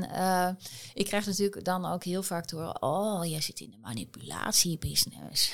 [0.93, 5.51] ik krijg natuurlijk dan ook heel vaak te horen: oh, jij zit in de manipulatiebusiness.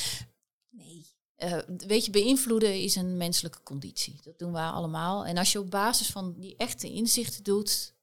[0.70, 1.06] nee.
[1.86, 4.20] weet je, beïnvloeden is een menselijke conditie.
[4.22, 5.26] Dat doen we allemaal.
[5.26, 7.94] En als je op basis van die echte inzichten doet,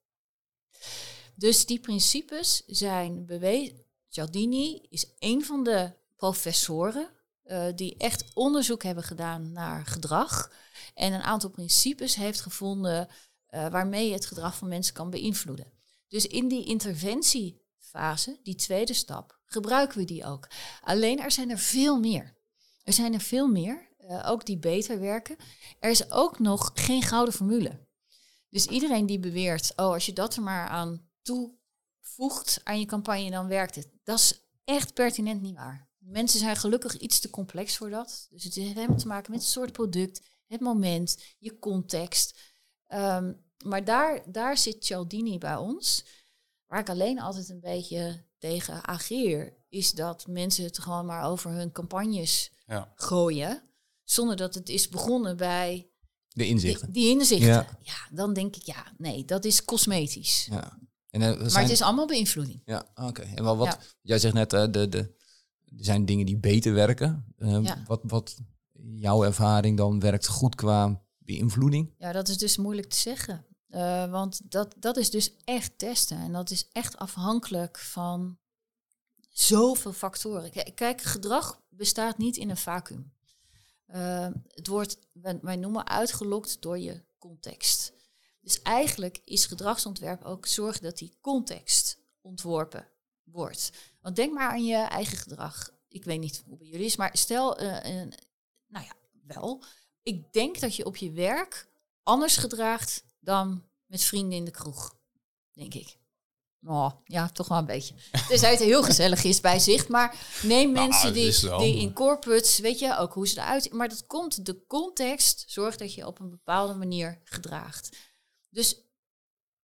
[1.35, 3.83] dus die principes zijn bewezen.
[4.09, 7.09] Cialdini is een van de professoren
[7.49, 10.51] uh, die echt onderzoek hebben gedaan naar gedrag
[10.93, 13.07] en een aantal principes heeft gevonden
[13.49, 15.71] uh, waarmee je het gedrag van mensen kan beïnvloeden.
[16.07, 20.47] Dus in die interventiefase, die tweede stap, gebruiken we die ook.
[20.81, 22.37] Alleen er zijn er veel meer.
[22.83, 25.37] Er zijn er veel meer, uh, ook die beter werken.
[25.79, 27.87] Er is ook nog geen gouden formule.
[28.49, 33.31] Dus iedereen die beweert, oh, als je dat er maar aan toevoegt aan je campagne,
[33.31, 33.89] dan werkt het.
[34.03, 35.88] Dat is echt pertinent niet waar.
[36.09, 38.27] Mensen zijn gelukkig iets te complex voor dat.
[38.29, 42.39] Dus het heeft helemaal te maken met het soort product, het moment, je context.
[42.87, 46.05] Um, maar daar, daar zit Cialdini bij ons.
[46.65, 51.51] Waar ik alleen altijd een beetje tegen ageer, is dat mensen het gewoon maar over
[51.51, 52.93] hun campagnes ja.
[52.95, 53.63] gooien.
[54.03, 55.89] Zonder dat het is begonnen bij
[56.29, 56.91] de inzichten.
[56.91, 57.47] Die, inzichten.
[57.47, 57.77] Ja.
[57.81, 58.07] ja.
[58.11, 60.47] dan denk ik, ja, nee, dat is cosmetisch.
[60.51, 60.79] Ja.
[61.09, 62.61] En, uh, maar het is allemaal beïnvloeding.
[62.65, 63.21] Ja, oké.
[63.21, 65.17] En wel wat, jij zegt net, uh, de, de,
[65.75, 67.33] zijn dingen die beter werken.
[67.37, 67.83] Uh, ja.
[67.85, 68.37] wat, wat
[68.95, 71.93] jouw ervaring dan werkt goed qua beïnvloeding?
[71.97, 73.45] Ja, dat is dus moeilijk te zeggen.
[74.11, 76.17] want dat, dat is dus echt testen.
[76.17, 78.37] En dat is echt afhankelijk van
[79.29, 80.73] zoveel factoren.
[80.73, 83.13] Kijk, gedrag bestaat niet in een vacuüm.
[83.95, 84.97] Uh, het wordt,
[85.41, 87.93] wij noemen uitgelokt door je context.
[88.41, 92.87] Dus eigenlijk is gedragsontwerp ook zorgen dat die context ontworpen
[93.23, 93.71] wordt.
[94.09, 95.69] Want denk maar aan je eigen gedrag.
[95.87, 97.67] Ik weet niet hoe bij jullie is, maar stel, uh,
[98.67, 98.93] nou ja,
[99.27, 99.63] wel.
[100.03, 101.67] Ik denk dat je op je werk
[102.03, 104.95] anders gedraagt dan met vrienden in de kroeg.
[105.51, 105.97] Denk ik.
[106.65, 107.95] Oh, ja, toch wel een beetje.
[108.29, 109.87] Dus hij het heel gezellig is bij zich.
[109.87, 113.71] Maar neem nou, mensen die, die in corporates, weet je, ook hoe ze eruit...
[113.71, 117.97] Maar dat komt, de context zorgt dat je op een bepaalde manier gedraagt.
[118.49, 118.81] Dus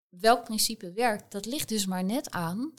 [0.10, 2.74] welk principe werkt, dat ligt dus maar net aan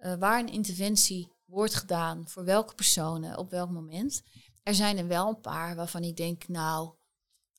[0.00, 4.22] uh, waar een interventie wordt gedaan, voor welke personen, op welk moment.
[4.62, 6.94] Er zijn er wel een paar waarvan ik denk, nou,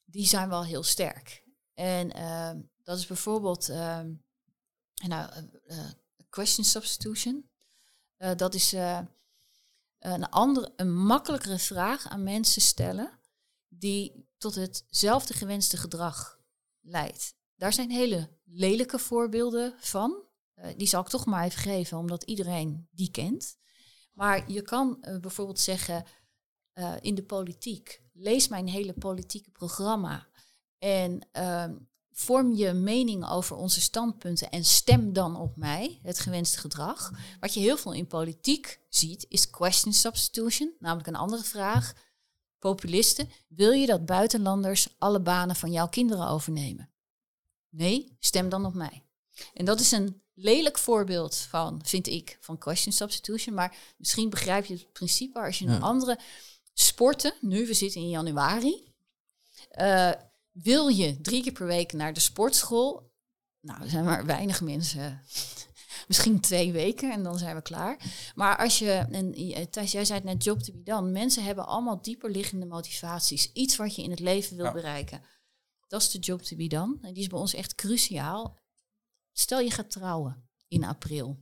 [0.06, 1.44] die zijn wel heel sterk.
[1.74, 4.14] En ehm, dat is bijvoorbeeld ehm,
[5.08, 5.90] nou, uh,
[6.30, 7.50] question substitution.
[8.36, 8.72] Dat is
[10.00, 13.20] een, andere, een makkelijkere vraag aan mensen stellen
[13.68, 16.40] die tot hetzelfde gewenste gedrag
[16.82, 17.36] leidt.
[17.56, 20.30] Daar zijn hele lelijke voorbeelden van.
[20.78, 23.58] Die zal ik toch maar even geven, omdat iedereen die kent.
[24.14, 26.06] Maar je kan bijvoorbeeld zeggen,
[26.74, 28.02] uh, in de politiek.
[28.14, 30.28] Lees mijn hele politieke programma.
[30.78, 31.66] En uh,
[32.12, 37.12] vorm je mening over onze standpunten en stem dan op mij, het gewenste gedrag.
[37.40, 41.94] Wat je heel veel in politiek ziet, is question substitution, namelijk een andere vraag.
[42.60, 46.90] Populisten, wil je dat buitenlanders alle banen van jouw kinderen overnemen?
[47.70, 49.04] Nee, stem dan op mij.
[49.54, 53.56] En dat is een lelijk voorbeeld van, vind ik, van question substitution.
[53.56, 56.20] Maar misschien begrijp je het principe als je een andere
[56.74, 58.94] Sporten, nu, we zitten in januari.
[59.80, 60.12] Uh,
[60.52, 63.12] wil je drie keer per week naar de sportschool?
[63.60, 65.22] Nou, er zijn maar weinig mensen.
[66.08, 67.98] Misschien twee weken en dan zijn we klaar.
[68.36, 71.10] Maar als je, en Thijs, jij zei het net, job to be done.
[71.10, 73.52] Mensen hebben allemaal dieper liggende motivaties.
[73.54, 75.24] Iets wat je in het leven wil bereiken.
[75.88, 76.98] Dat is de job to be done.
[77.02, 78.58] En die is bij ons echt cruciaal.
[79.32, 81.38] Stel je gaat trouwen in april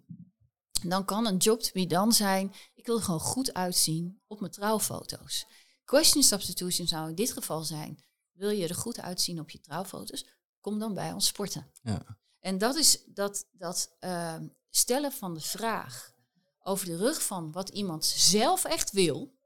[0.87, 4.39] dan kan een job to be done zijn, ik wil er gewoon goed uitzien op
[4.39, 5.45] mijn trouwfoto's.
[5.83, 10.25] Question substitution zou in dit geval zijn, wil je er goed uitzien op je trouwfoto's,
[10.59, 11.71] kom dan bij ons sporten.
[11.81, 12.17] Ja.
[12.39, 14.35] En dat is dat, dat uh,
[14.69, 16.13] stellen van de vraag
[16.59, 19.37] over de rug van wat iemand zelf echt wil,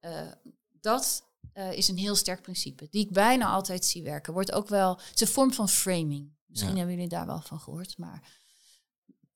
[0.00, 0.32] uh,
[0.80, 4.32] dat uh, is een heel sterk principe, die ik bijna altijd zie werken.
[4.32, 6.32] Wordt ook wel, het is een vorm van framing.
[6.52, 8.22] Misschien hebben jullie daar wel van gehoord, maar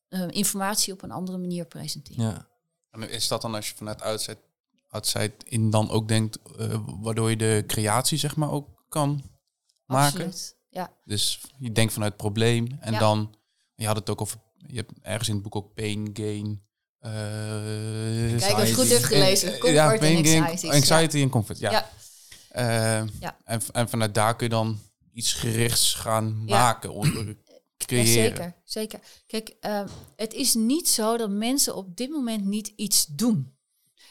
[0.08, 2.24] uh, informatie op een andere manier presenteren.
[2.24, 2.48] Ja.
[2.90, 4.38] En is dat dan als je vanuit outside,
[4.88, 9.22] outside in dan ook denkt, uh, waardoor je de creatie zeg maar ook kan
[9.86, 10.26] maken?
[10.26, 10.92] Absoluut, ja.
[11.04, 13.34] Dus je denkt vanuit het probleem en dan,
[13.74, 16.64] je had het ook over, je hebt ergens in het boek ook pain, gain,
[17.00, 19.50] uh, Kijk, ik goed heb gelezen.
[19.50, 20.74] Comfort ja, pain, gain, anxiety.
[20.74, 21.70] Anxiety en comfort, ja.
[21.70, 21.90] ja.
[22.56, 23.36] Uh, ja.
[23.44, 24.80] En, en vanuit daar kun je dan
[25.16, 26.92] iets gerichts gaan maken
[27.86, 29.00] zeker, zeker.
[29.26, 33.54] Kijk, ehm, het is niet zo dat mensen op dit moment niet iets doen.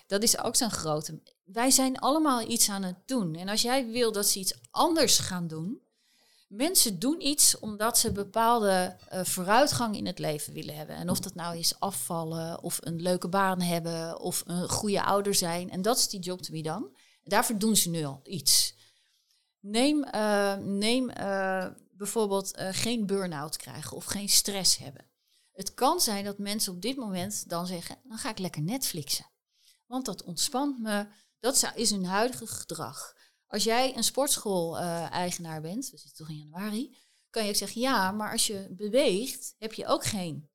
[0.08, 1.20] Dat is ook zo'n grote.
[1.44, 3.36] Wij zijn allemaal iets aan het doen.
[3.36, 5.82] En als jij wil dat ze iets anders gaan doen,
[6.48, 10.96] mensen doen iets omdat ze bepaalde uh, vooruitgang in het leven willen hebben.
[10.96, 15.36] En of dat nou is afvallen, of een leuke baan hebben, of een goede ouder
[15.36, 15.70] zijn.
[15.70, 16.90] En dat is die job to be dan.
[17.24, 18.75] Daarvoor doen ze nu al iets.
[19.68, 25.06] Neem, uh, neem uh, bijvoorbeeld uh, geen burn-out krijgen of geen stress hebben.
[25.52, 29.26] Het kan zijn dat mensen op dit moment dan zeggen, dan ga ik lekker Netflixen.
[29.88, 31.08] Want dat ontspant me,
[31.40, 33.14] dat is hun huidige gedrag.
[33.48, 36.98] Als jij een sportschool-eigenaar bent, we zitten toch in januari,
[37.30, 40.50] kan je ook zeggen, ja, maar als je beweegt, heb je ook geen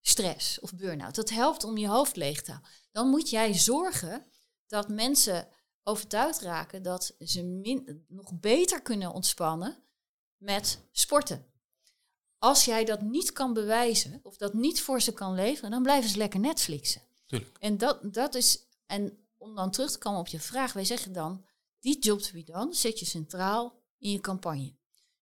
[0.00, 1.14] stress of burn-out.
[1.14, 2.70] Dat helpt om je hoofd leeg te houden.
[2.92, 4.26] Dan moet jij zorgen
[4.66, 5.48] dat mensen
[5.88, 9.76] overtuigd raken dat ze min, nog beter kunnen ontspannen
[10.36, 11.46] met sporten.
[12.38, 16.10] Als jij dat niet kan bewijzen of dat niet voor ze kan leveren, dan blijven
[16.10, 17.02] ze lekker Netflixen.
[17.26, 17.58] Tuurlijk.
[17.58, 21.12] En dat, dat is, en om dan terug te komen op je vraag, wij zeggen
[21.12, 21.44] dan,
[21.80, 24.76] die job to be done zet je centraal in je campagne.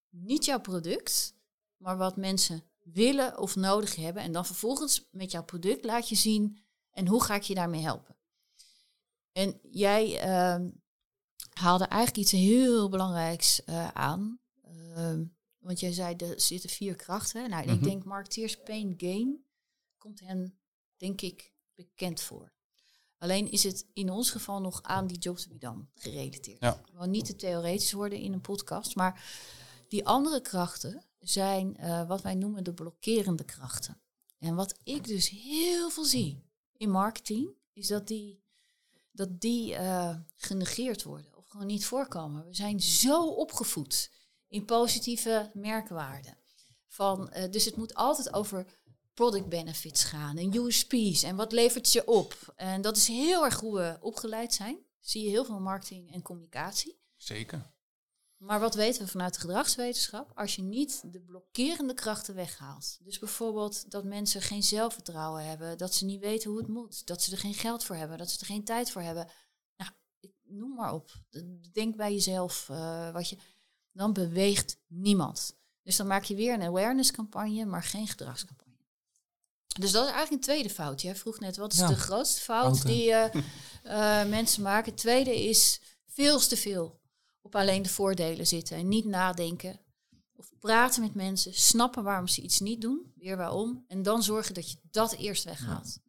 [0.09, 1.35] Niet jouw product,
[1.77, 4.23] maar wat mensen willen of nodig hebben.
[4.23, 7.81] En dan vervolgens met jouw product laat je zien en hoe ga ik je daarmee
[7.81, 8.16] helpen.
[9.37, 10.69] En jij uh,
[11.53, 14.39] haalde eigenlijk iets heel belangrijks uh, aan.
[14.61, 15.25] Ehm,
[15.57, 17.49] want jij zei, er zitten vier krachten.
[17.49, 17.83] Nou, ik mhm.
[17.83, 19.45] denk marketeers pain gain
[19.97, 20.59] komt hen,
[20.95, 22.51] denk ik, bekend voor.
[23.17, 26.59] Alleen is het in ons geval nog aan die job to be done gerelateerd.
[26.59, 26.81] Ja.
[26.93, 29.23] Want niet te theoretisch worden in een podcast, maar
[29.87, 34.01] die andere krachten zijn uh, wat wij noemen de blokkerende krachten.
[34.39, 36.43] En wat ik dus heel veel zie
[36.77, 38.45] in marketing, is dat die,
[39.17, 42.45] dat die uh, genegeerd worden of gewoon niet voorkomen.
[42.45, 44.11] We zijn zo opgevoed
[44.47, 46.37] in positieve merkwaarden.
[46.87, 48.65] Van, uh, dus het moet altijd over
[49.13, 52.53] product benefits gaan en USP's en wat levert je op.
[52.55, 54.77] En dat is heel erg hoe we opgeleid zijn.
[54.99, 56.99] Zie je heel veel marketing en communicatie.
[57.15, 57.75] Zeker.
[58.37, 60.31] Maar wat weten we vanuit de gedragswetenschap?
[60.35, 62.97] Als je niet de blokkerende krachten weghaalt.
[63.01, 67.21] Dus bijvoorbeeld dat mensen geen zelfvertrouwen hebben, dat ze niet weten hoe het moet, dat
[67.23, 69.27] ze er geen geld voor hebben, dat ze er geen tijd voor hebben.
[69.77, 69.91] Nou,
[70.43, 71.11] noem maar op.
[71.71, 73.37] Denk bij jezelf uh, wat je
[73.91, 75.55] dan beweegt niemand.
[75.83, 78.65] Dus dan maak je weer een awareness campagne, maar geen gedragscampagne.
[79.79, 81.01] Dus dat is eigenlijk een tweede fout.
[81.01, 81.87] Jij vroeg net, wat is Ja.
[81.87, 83.35] de grootste fout die eh,
[83.83, 84.91] eh, mensen maken?
[84.91, 86.99] Het tweede is veel te veel
[87.41, 89.79] op alleen de voordelen zitten en niet nadenken.
[90.35, 93.83] Of praten met mensen, snappen waarom ze iets niet doen, weer waarom.
[93.87, 95.99] En dan zorgen dat je dat eerst weghaalt.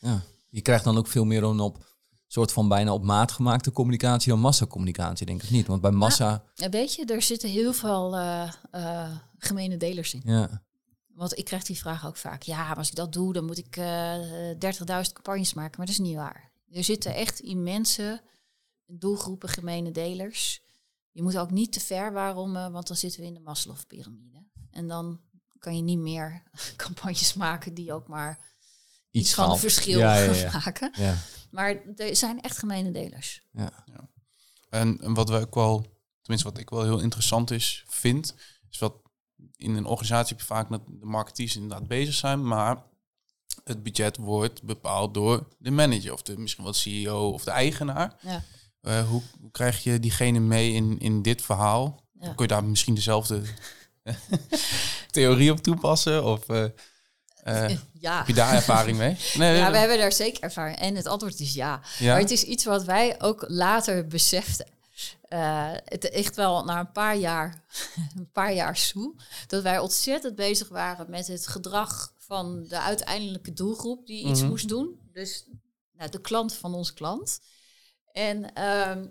[0.00, 0.22] Ja.
[0.50, 1.86] Je krijgt dan ook veel meer een op
[2.26, 5.66] soort van bijna op maat gemaakte communicatie dan massacommunicatie, denk ik niet.
[5.66, 10.22] Want bij massa, En weet je, er zitten heel veel eh eh, gemene delers in.
[10.24, 10.62] ja,
[11.14, 12.42] Want ik krijg die vraag ook vaak.
[12.42, 14.14] Ja, maar als ik dat doe, dan moet ik eh
[14.54, 15.74] 30.000 campagnes maken.
[15.76, 16.50] Maar dat is niet waar.
[16.70, 18.22] Er zitten echt immense
[18.86, 20.62] doelgroepen gemene delers.
[21.18, 24.44] Je moet ook niet te ver waarom, eh, want dan zitten we in de Maslow-pyramide.
[24.70, 25.20] En dan
[25.58, 26.42] kan je niet meer
[26.76, 28.38] campagnes maken die ook maar
[29.10, 30.50] iets van verschil Ja, ja, ja.
[30.64, 30.92] maken.
[30.96, 31.16] ja.
[31.50, 33.42] Maar er zijn echt gemene delers.
[33.52, 33.84] ja.
[34.70, 38.34] En, en wat we ook wel, tenminste wat ik wel heel interessant is, vind,
[38.70, 38.94] is wat
[39.56, 42.84] in een organisatie heb je vaak dat de marketeers inderdaad bezig zijn, maar
[43.64, 47.50] het budget wordt bepaald door de manager of de, misschien wel de CEO of de
[47.50, 48.18] eigenaar.
[48.20, 48.44] Ja.
[48.80, 52.02] Eh, hoe, hoe krijg je diegene mee in, in dit verhaal?
[52.20, 52.26] Ja.
[52.26, 53.42] Kun je daar misschien dezelfde
[55.10, 56.24] theorie op toepassen?
[56.24, 56.64] Of eh,
[57.42, 58.18] eh, Ja.
[58.18, 59.16] heb je daar ervaring mee?
[59.34, 60.78] Nee, Ja, we hebben daar zeker ervaring.
[60.78, 61.80] En het antwoord is ja.
[61.98, 62.12] Ja?
[62.12, 64.66] Maar het is iets wat wij ook later beseften.
[65.84, 67.64] Het echt wel na een paar jaar,
[68.16, 69.14] een paar jaar toe,
[69.46, 74.48] dat wij ontzettend bezig waren met het gedrag van de uiteindelijke doelgroep die iets Mhm.
[74.48, 74.98] moest doen.
[75.12, 75.44] Dus
[75.96, 77.40] nou, de klant van onze klant.
[78.12, 79.06] En ehm,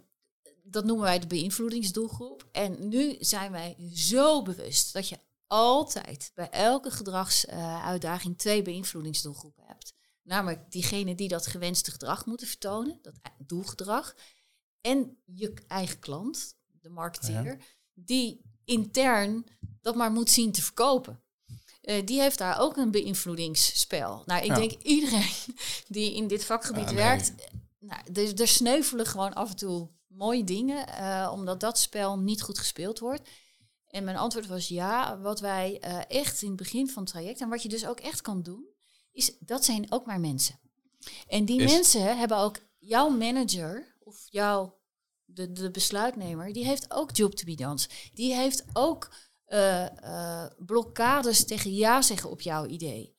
[0.63, 2.47] dat noemen wij de beïnvloedingsdoelgroep.
[2.51, 9.93] En nu zijn wij zo bewust dat je altijd bij elke gedragsuitdaging twee beïnvloedingsdoelgroepen hebt.
[10.23, 14.15] Namelijk diegene die dat gewenste gedrag moeten vertonen, dat doelgedrag.
[14.81, 17.57] En je eigen klant, de marketeer,
[17.93, 19.45] die intern
[19.81, 21.21] dat maar moet zien te verkopen.
[21.81, 24.23] Eh, die heeft daar ook een beïnvloedingsspel.
[24.25, 24.55] Nou, ik Ja.
[24.55, 25.31] denk iedereen
[25.87, 26.95] die in dit vakgebied Ja, nee.
[27.03, 27.33] werkt,
[27.79, 32.41] nou, er, er sneuvelen gewoon af en toe mooie dingen, eh, omdat dat spel niet
[32.41, 33.29] goed gespeeld wordt.
[33.87, 35.19] En mijn antwoord was ja.
[35.19, 37.99] Wat wij eh, echt in het begin van het traject, en wat je dus ook
[37.99, 38.65] echt kan doen,
[39.11, 40.59] is dat zijn ook maar mensen.
[41.27, 44.79] En die Is- mensen hebben ook jouw manager of jouw
[45.25, 47.79] de, de besluitnemer, die heeft ook job to be done.
[48.13, 49.09] Die heeft ook
[49.45, 53.15] eh, blokkades tegen ja zeggen op jouw idee.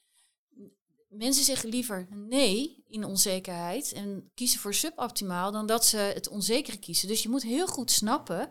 [1.08, 6.78] Mensen zeggen liever nee in onzekerheid en kiezen voor suboptimaal dan dat ze het onzekere
[6.78, 7.08] kiezen.
[7.08, 8.50] Dus je moet heel goed snappen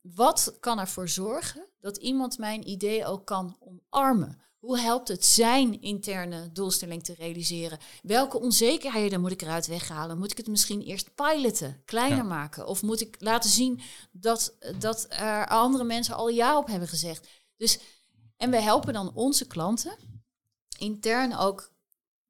[0.00, 4.40] wat kan ervoor zorgen dat iemand mijn idee ook kan omarmen?
[4.58, 7.78] Hoe helpt het zijn interne doelstelling te realiseren?
[8.02, 10.18] Welke onzekerheden moet ik eruit weghalen?
[10.18, 12.22] Moet ik het misschien eerst piloten, kleiner Ja.
[12.22, 12.66] maken?
[12.66, 13.80] Of moet ik laten zien
[14.12, 17.28] dat, dat er andere mensen al ja op hebben gezegd?
[17.56, 17.78] Dus,
[18.36, 19.96] en we helpen dan onze klanten
[20.78, 21.70] intern ook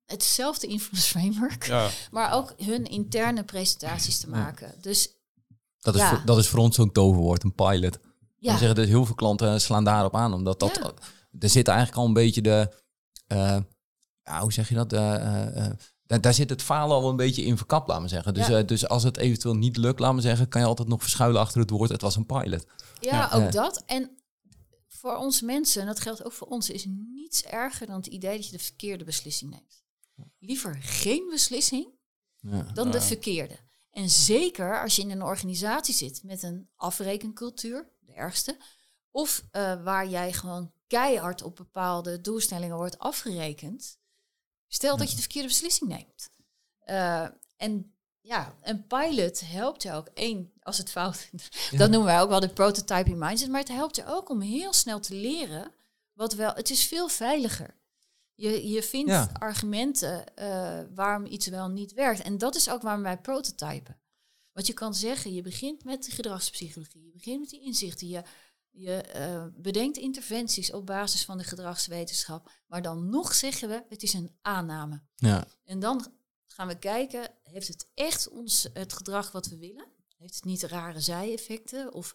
[0.07, 1.89] hetzelfde influence framework, Ja.
[2.11, 4.75] maar ook hun interne presentaties te maken.
[4.81, 5.11] Dus
[5.81, 6.09] Dat, is Ja.
[6.09, 7.99] voor, dat is voor ons zo'n toverwoord, een pilot.
[8.39, 10.93] ja, We zeggen dat heel veel klanten slaan daarop aan, omdat dat, Ja.
[11.39, 12.83] er zit eigenlijk al een beetje de,
[13.27, 13.59] eh,
[14.23, 14.93] ja, hoe zeg je dat?
[14.93, 15.73] Eh, eh, eh,
[16.07, 18.35] daar, daar zit het falen al een beetje in verkapt, laten we zeggen.
[18.35, 18.59] Dus, Ja.
[18.59, 21.41] eh, dus als het eventueel niet lukt, laten we zeggen, kan je altijd nog verschuilen
[21.41, 22.67] achter het woord, het was een pilot.
[23.01, 23.31] Ja, Ja.
[23.45, 23.83] ook dat.
[23.87, 24.11] En
[24.89, 28.37] voor onze mensen, en dat geldt ook voor ons, is niets erger dan het idee
[28.37, 29.85] dat je de verkeerde beslissing neemt.
[30.39, 31.89] Liever geen beslissing
[32.41, 32.63] Ja.
[32.63, 33.05] dan de Ja.
[33.05, 33.59] verkeerde.
[33.91, 38.57] En zeker als je in een organisatie zit met een afrekencultuur, de ergste,
[39.11, 43.99] of eh, waar jij gewoon keihard op bepaalde doelstellingen wordt afgerekend.
[44.69, 46.31] Stel dat je de verkeerde beslissing neemt.
[46.79, 47.27] Eh,
[47.57, 50.07] en ja, een pilot helpt je ook.
[50.15, 51.29] één, als het fout
[51.71, 53.49] Dat noemen wij ook wel de prototyping mindset.
[53.49, 55.73] Maar het helpt je ook om heel snel te leren.
[56.13, 57.75] Wat wel, het is veel veiliger.
[58.37, 59.31] Je, je vindt Ja.
[59.33, 62.21] argumenten eh, waarom iets wel niet werkt.
[62.21, 64.01] En dat is ook waarom wij prototypen.
[64.53, 67.05] Want je kan zeggen, je begint met de gedragspsychologie.
[67.05, 68.09] Je begint met die inzichten.
[68.09, 68.23] Je,
[68.71, 72.51] je eh, bedenkt interventies op basis van de gedragswetenschap.
[72.67, 75.03] Maar dan nog zeggen we, het is een aanname.
[75.15, 75.47] Ja.
[75.65, 76.13] En dan
[76.47, 79.87] gaan we kijken, heeft het echt ons het gedrag wat we willen?
[80.17, 81.93] Heeft het niet rare zijeffecten?
[81.93, 82.13] Of...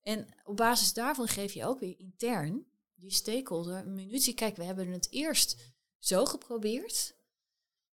[0.00, 2.66] En op basis daarvan geef je ook weer intern
[3.00, 4.34] die stakeholder minuutje.
[4.34, 5.56] Kijk, we hebben het eerst
[5.98, 7.16] zo geprobeerd,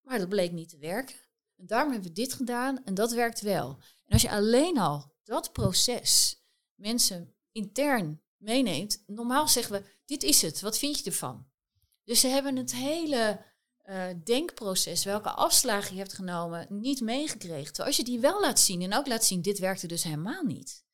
[0.01, 1.15] maar dat bleek niet te werken.
[1.55, 3.69] En daarom hebben we dit gedaan en dat werkt wel.
[4.05, 6.41] En als je alleen al dat proces
[6.75, 11.47] mensen intern meeneemt, normaal zeggen we, dit is het, wat vind je ervan?
[12.03, 13.45] Dus ze hebben het hele
[13.77, 17.85] eh, denkproces, welke afslagen je hebt genomen, niet meegekregen.
[17.85, 20.85] Als je die wel laat zien en ook laat zien, dit werkte dus helemaal niet.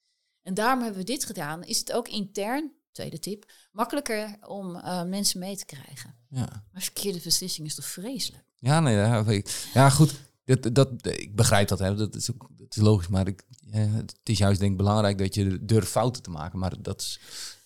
[0.41, 5.03] En daarom hebben we dit gedaan, is het ook intern tweede tip, makkelijker om uh,
[5.03, 6.15] mensen mee te krijgen.
[6.29, 6.65] Ja.
[6.71, 8.43] Maar verkeerde beslissing is toch vreselijk?
[8.55, 9.25] Ja, nee, ja,
[9.73, 10.13] ja goed.
[10.45, 11.95] Dat, dat, ik begrijp dat, hè.
[11.95, 13.07] Dat, is, dat is logisch.
[13.07, 16.59] Maar ik, het is juist denk ik belangrijk dat je durft fouten te maken.
[16.59, 17.19] Maar dat is...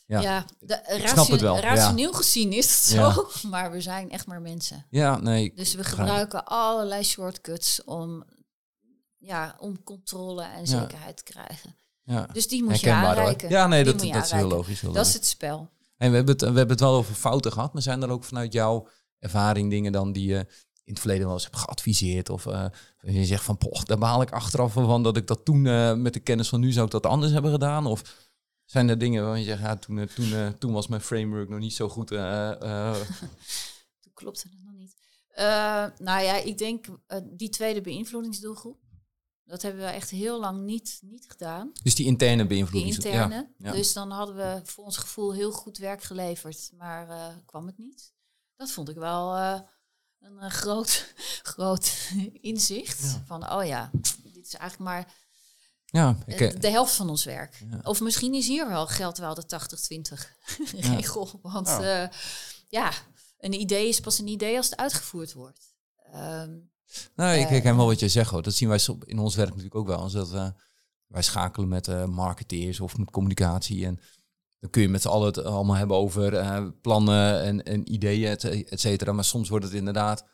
[0.05, 1.59] Ja, ja de, ratio, snap het wel.
[1.59, 4.85] rationeel gezien is het zo, maar we zijn echt maar mensen.
[4.89, 5.51] Ja, nee.
[5.55, 8.23] Dus we gebruiken allerlei shortcuts om,
[9.17, 11.75] ja, om controle en zekerheid te krijgen.
[12.07, 12.27] Ja.
[12.33, 13.49] Dus die moet je aanreiken.
[13.49, 14.79] Ja, nee, dat, dat is heel logisch.
[14.79, 15.69] dat is het spel.
[15.97, 18.23] En we hebben het, we hebben het wel over fouten gehad, maar zijn er ook
[18.23, 18.87] vanuit jouw
[19.19, 20.37] ervaring dingen dan die je
[20.83, 22.29] in het verleden wel eens hebt geadviseerd?
[22.29, 22.65] Of uh,
[23.01, 26.13] je zegt van, poch, daar baal ik achteraf van dat ik dat toen uh, met
[26.13, 27.85] de kennis van nu zou ik dat anders hebben gedaan?
[27.85, 28.29] Of
[28.65, 31.59] zijn er dingen waar je zegt, ja, toen, uh, toen, toen was mijn framework nog
[31.59, 32.07] niet zo goed?
[34.01, 34.95] toen klopte het nog niet.
[35.99, 36.85] nou ja, ik denk
[37.23, 38.77] die tweede beïnvloedingsdoelgroep.
[39.47, 41.71] Dat hebben we echt heel lang niet, niet gedaan.
[41.83, 42.95] Dus die interne beïnvloeding.
[42.95, 43.49] Die interne.
[43.57, 47.65] Ja, Dus dan hadden we voor ons gevoel heel goed werk geleverd, maar uh, kwam
[47.65, 48.13] het niet.
[48.55, 49.59] Dat vond ik wel uh,
[50.19, 51.13] een uh, groot,
[51.53, 53.19] groot inzicht.
[53.25, 53.89] Van, oh ja,
[54.23, 55.15] dit is eigenlijk maar
[55.85, 57.59] ja, ik, de helft van ons werk.
[57.83, 60.17] Of misschien is hier wel geld wel de 80-20
[60.95, 61.39] regel.
[61.41, 62.11] Want ja.
[62.67, 62.91] ja,
[63.39, 65.75] een idee is pas een idee als het uitgevoerd wordt.
[66.15, 66.71] Um,
[67.15, 68.41] nou, ik herken wel wat je zegt hoor.
[68.41, 69.97] Dat zien wij in ons werk natuurlijk ook wel.
[69.97, 70.47] Als dat, uh,
[71.07, 73.85] wij schakelen met uh, marketeers of met communicatie.
[73.85, 73.99] En
[74.59, 78.37] dan kun je met z'n allen het allemaal hebben over uh, plannen en, en ideeën,
[78.65, 79.11] et cetera.
[79.11, 80.25] Maar soms wordt het inderdaad,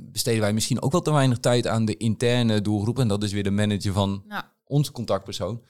[0.00, 2.98] besteden wij misschien ook wel te weinig tijd aan de interne doelgroep.
[2.98, 4.52] En dat is weer de manager van ja.
[4.64, 5.62] onze contactpersoon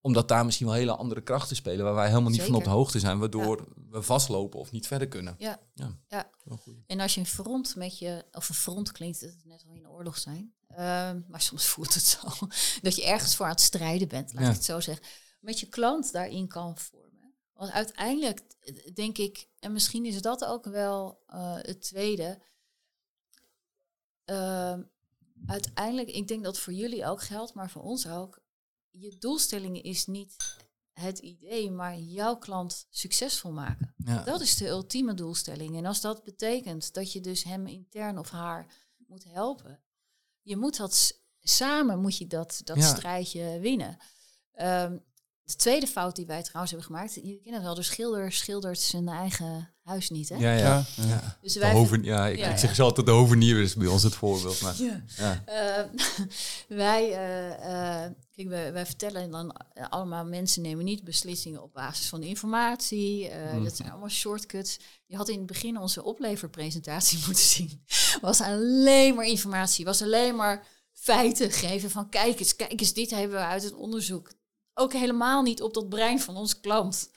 [0.00, 2.70] omdat daar misschien wel hele andere krachten spelen waar wij helemaal niet van op de
[2.70, 5.34] hoogte zijn, waardoor we vastlopen of niet verder kunnen.
[5.38, 5.60] Ja.
[5.74, 5.98] ja.
[6.08, 6.30] ja.
[6.86, 9.84] En als je een front met je, of een front klinkt het net wel in
[9.84, 12.28] een oorlog zijn, ehm, maar soms voelt het zo
[12.82, 15.04] dat je ergens voor aan het strijden bent, laat ik het zo zeggen,
[15.40, 17.34] met je klant daarin kan vormen.
[17.52, 18.42] Want uiteindelijk
[18.94, 22.42] denk ik, en misschien is dat ook wel uh, het tweede.
[24.26, 24.78] Uh,
[25.46, 28.39] uiteindelijk, ik denk dat voor jullie ook geldt, maar voor ons ook
[28.90, 30.36] je doelstelling is niet
[30.92, 33.94] het idee, maar jouw klant succesvol maken.
[34.24, 35.76] Dat is de ultieme doelstelling.
[35.76, 38.66] En als dat betekent dat je dus hem intern of haar
[39.06, 39.82] moet helpen,
[40.42, 43.96] je moet dat samen moet je dat, dat strijdje winnen.
[44.52, 44.98] Ehm,
[45.50, 48.80] de tweede fout die wij trouwens hebben gemaakt, je kent het wel, de schilder schildert
[48.80, 50.36] zijn eigen huis niet, hè?
[50.36, 50.84] Ja, ja.
[50.96, 51.38] ja.
[51.40, 54.14] Dus wij hoven, ja, ik, ik zeg ze altijd de hovenier is bij ons het
[54.14, 54.60] voorbeeld.
[54.60, 55.44] Maar, ja.
[55.48, 56.02] Uh,
[56.84, 59.56] wij, uh, kijk, wij, wij, vertellen dan
[59.88, 63.30] allemaal, mensen nemen niet beslissingen op basis van informatie.
[63.54, 63.64] Mm.
[63.64, 64.78] Dat zijn allemaal shortcuts.
[65.06, 67.84] Je had in het begin onze opleverpresentatie moeten zien.
[68.20, 73.10] was alleen maar informatie, was alleen maar feiten geven van kijk eens, kijk eens, dit
[73.10, 74.30] hebben we uit het onderzoek
[74.74, 77.10] ook helemaal niet op dat brein van onze klant.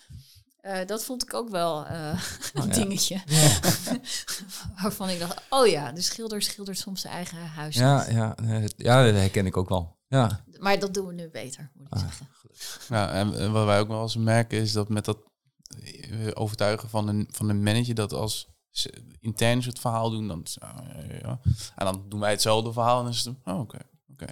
[0.62, 2.24] Uh, dat vond ik ook wel uh,
[2.54, 3.22] een oh, dingetje.
[3.26, 3.60] Ja.
[4.82, 7.76] Waarvan ik dacht, oh ja, de schilder schildert soms zijn eigen huis.
[7.76, 8.36] Ja, ja,
[8.76, 9.98] ja, dat herken ik ook wel.
[10.08, 10.44] Ja.
[10.60, 12.28] Maar dat doen we nu beter, moet ik ah, zeggen.
[12.90, 15.18] Ja, en wat wij ook wel eens merken is dat met dat
[15.84, 18.48] eh, overtuigen van een, van een manager dat als
[19.20, 20.46] intern het verhaal doen, dan,
[21.22, 21.40] ja,
[21.76, 23.80] en dan doen wij hetzelfde verhaal en dan is het, oh, oké,
[24.12, 24.26] oké.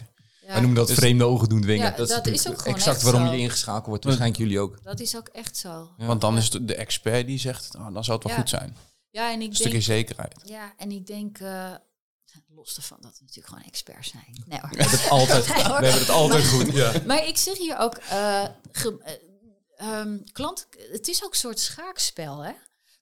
[0.51, 0.57] Ja.
[0.57, 1.85] Wij noemen dat dus, vreemde ogen doen dwingen.
[1.85, 4.03] Ja, dat, dat, is, ook gewoon exact waarom je ingeschakeld wordt.
[4.03, 4.83] Waarschijnlijk jullie ook.
[4.83, 5.89] Dat is ook echt zo.
[5.97, 8.77] Want dan is het de expert die zegt, oh, dan zou het wel goed zijn.
[9.09, 10.41] Ja, en ik een stukje zekerheid.
[10.43, 11.71] Ja, en ik denk, uh,
[12.47, 14.43] los ervan dat we natuurlijk gewoon experts zijn.
[14.45, 14.69] Nee, hoor.
[14.69, 16.73] We hebben het altijd, we hebben het altijd goed.
[16.73, 16.93] Ja.
[17.05, 18.45] Maar ik zeg hier ook, uh,
[19.81, 22.51] um, klant, het is ook een soort schaakspel, hè?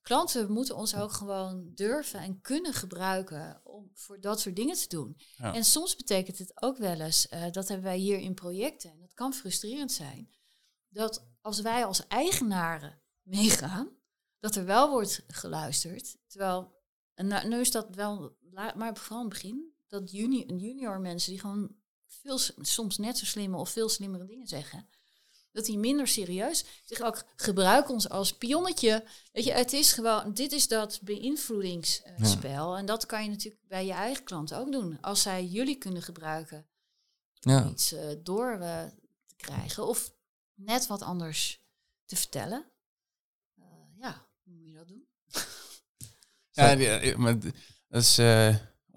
[0.01, 4.87] Klanten moeten ons ook gewoon durven en kunnen gebruiken om voor dat soort dingen te
[4.87, 5.17] doen.
[5.37, 8.99] En soms betekent het ook wel eens, uh, dat hebben wij hier in projecten, en
[8.99, 10.29] dat kan frustrerend zijn,
[10.89, 13.89] dat als wij als eigenaren meegaan,
[14.39, 16.17] dat er wel wordt geluisterd.
[16.27, 16.75] Terwijl,
[17.13, 21.31] en nou, nu is dat wel, maar vooral in het begin, dat junior, junior mensen
[21.31, 21.75] die gewoon
[22.07, 24.89] veel, soms net zo slimme of veel slimmere dingen zeggen,
[25.51, 29.05] dat hij minder serieus zich ook gebruik ons als pionnetje.
[29.31, 32.77] Weet je, het is gewoon, dit is dat beïnvloedingsspel.
[32.77, 34.97] En dat kan je natuurlijk bij je eigen klanten ook doen.
[35.01, 36.67] Als zij jullie kunnen gebruiken
[37.33, 37.63] ja.
[37.63, 38.83] om iets uh, door uh,
[39.25, 40.13] te krijgen of
[40.53, 41.61] net wat anders
[42.05, 42.65] te vertellen.
[43.59, 43.65] Uh,
[43.97, 45.07] ja, hoe moet je dat doen?
[46.51, 47.39] ja, maar
[47.87, 48.17] dat is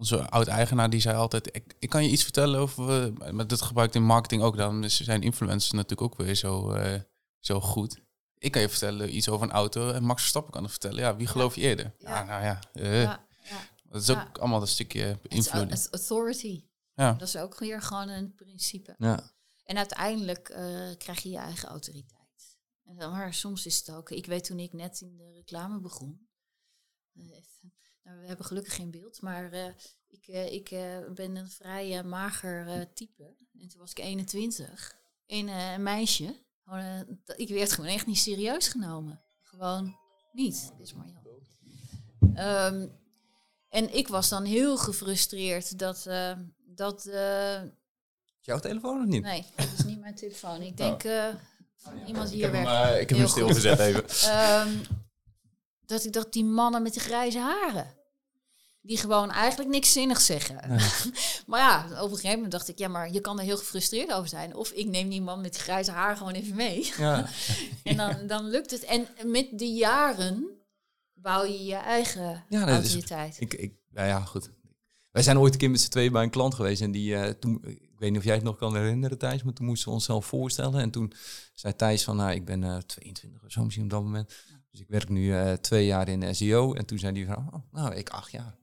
[0.03, 3.63] onze oud-eigenaar die zei altijd, ik, ik kan je iets vertellen over, uh, maar dat
[3.63, 7.01] gebruikt in marketing ook, dan is zijn influencers natuurlijk ook weer zo, uh,
[7.39, 8.01] zo goed.
[8.39, 10.99] Ik kan je vertellen iets over een auto en Max Verstappen kan het vertellen.
[10.99, 11.95] Ja, wie geloof je eerder?
[11.99, 13.27] Ja, nou ja, uh, ja,
[13.89, 15.89] Dat is ook allemaal een stukje invloed.
[15.91, 16.65] Authority.
[16.95, 17.13] Ja.
[17.13, 18.95] Dat is ook weer gewoon een principe.
[18.99, 19.31] Ja.
[19.65, 20.45] En uiteindelijk
[20.99, 22.21] krijg je je eigen autoriteit.
[22.97, 24.11] Maar soms is het ook.
[24.11, 26.29] Ik weet toen ik net in de reclame begon.
[28.05, 29.67] Nou, we hebben gelukkig geen beeld, maar uh,
[30.09, 30.69] ik, uh, ik
[31.15, 33.37] ben een vrij mager type.
[33.59, 34.97] En toen was ik 21.
[35.27, 36.37] En een meisje.
[37.37, 39.23] ik werd gewoon echt niet serieus genomen.
[39.43, 39.97] Gewoon
[40.33, 40.73] niet.
[40.79, 41.21] Dit is Marjan.
[42.75, 43.01] Um,
[43.69, 46.03] en ik was dan heel gefrustreerd dat.
[46.65, 47.05] dat
[48.41, 49.23] Jouw telefoon of niet?
[49.23, 50.63] Nee, dat is niet mijn telefoon.
[50.63, 51.05] Ik denk.
[51.05, 51.29] Oh.
[52.07, 54.05] Iemand hier ik heb Hem, ik heb hem stilgezet even.
[54.67, 54.81] um,
[55.87, 57.95] dat ik dacht, die mannen met die grijze haren.
[58.81, 60.57] Die gewoon eigenlijk niks zinnigs zeggen.
[61.47, 64.13] maar ja, op een gegeven moment dacht ik, ja, maar je kan er heel gefrustreerd
[64.13, 64.57] over zijn.
[64.57, 66.93] Of ik neem die man met die grijze haar gewoon even mee.
[66.97, 67.29] Ja.
[67.83, 68.85] en dan, dan lukt het.
[68.85, 70.47] En met die jaren
[71.15, 73.33] bouw je je eigen ja, autoriteit.
[73.33, 74.51] Is, ik, ik, nou ja, goed.
[75.11, 76.83] Wij zijn ooit een keer met z'n tweeën bij een klant geweest.
[76.83, 79.53] En die, uh, toen, ik weet niet of jij het nog kan herinneren, Thijs, maar
[79.53, 80.81] toen moesten we onszelf voorstellen.
[80.81, 81.13] En toen
[81.55, 84.33] zei Thijs van, nou, ik ben uh, 22 of zo misschien op dat moment.
[84.73, 86.75] Dus ik werk nu uh, twee jaar in SEO.
[86.75, 88.55] En toen zei die van, oh, nou, ik acht jaar.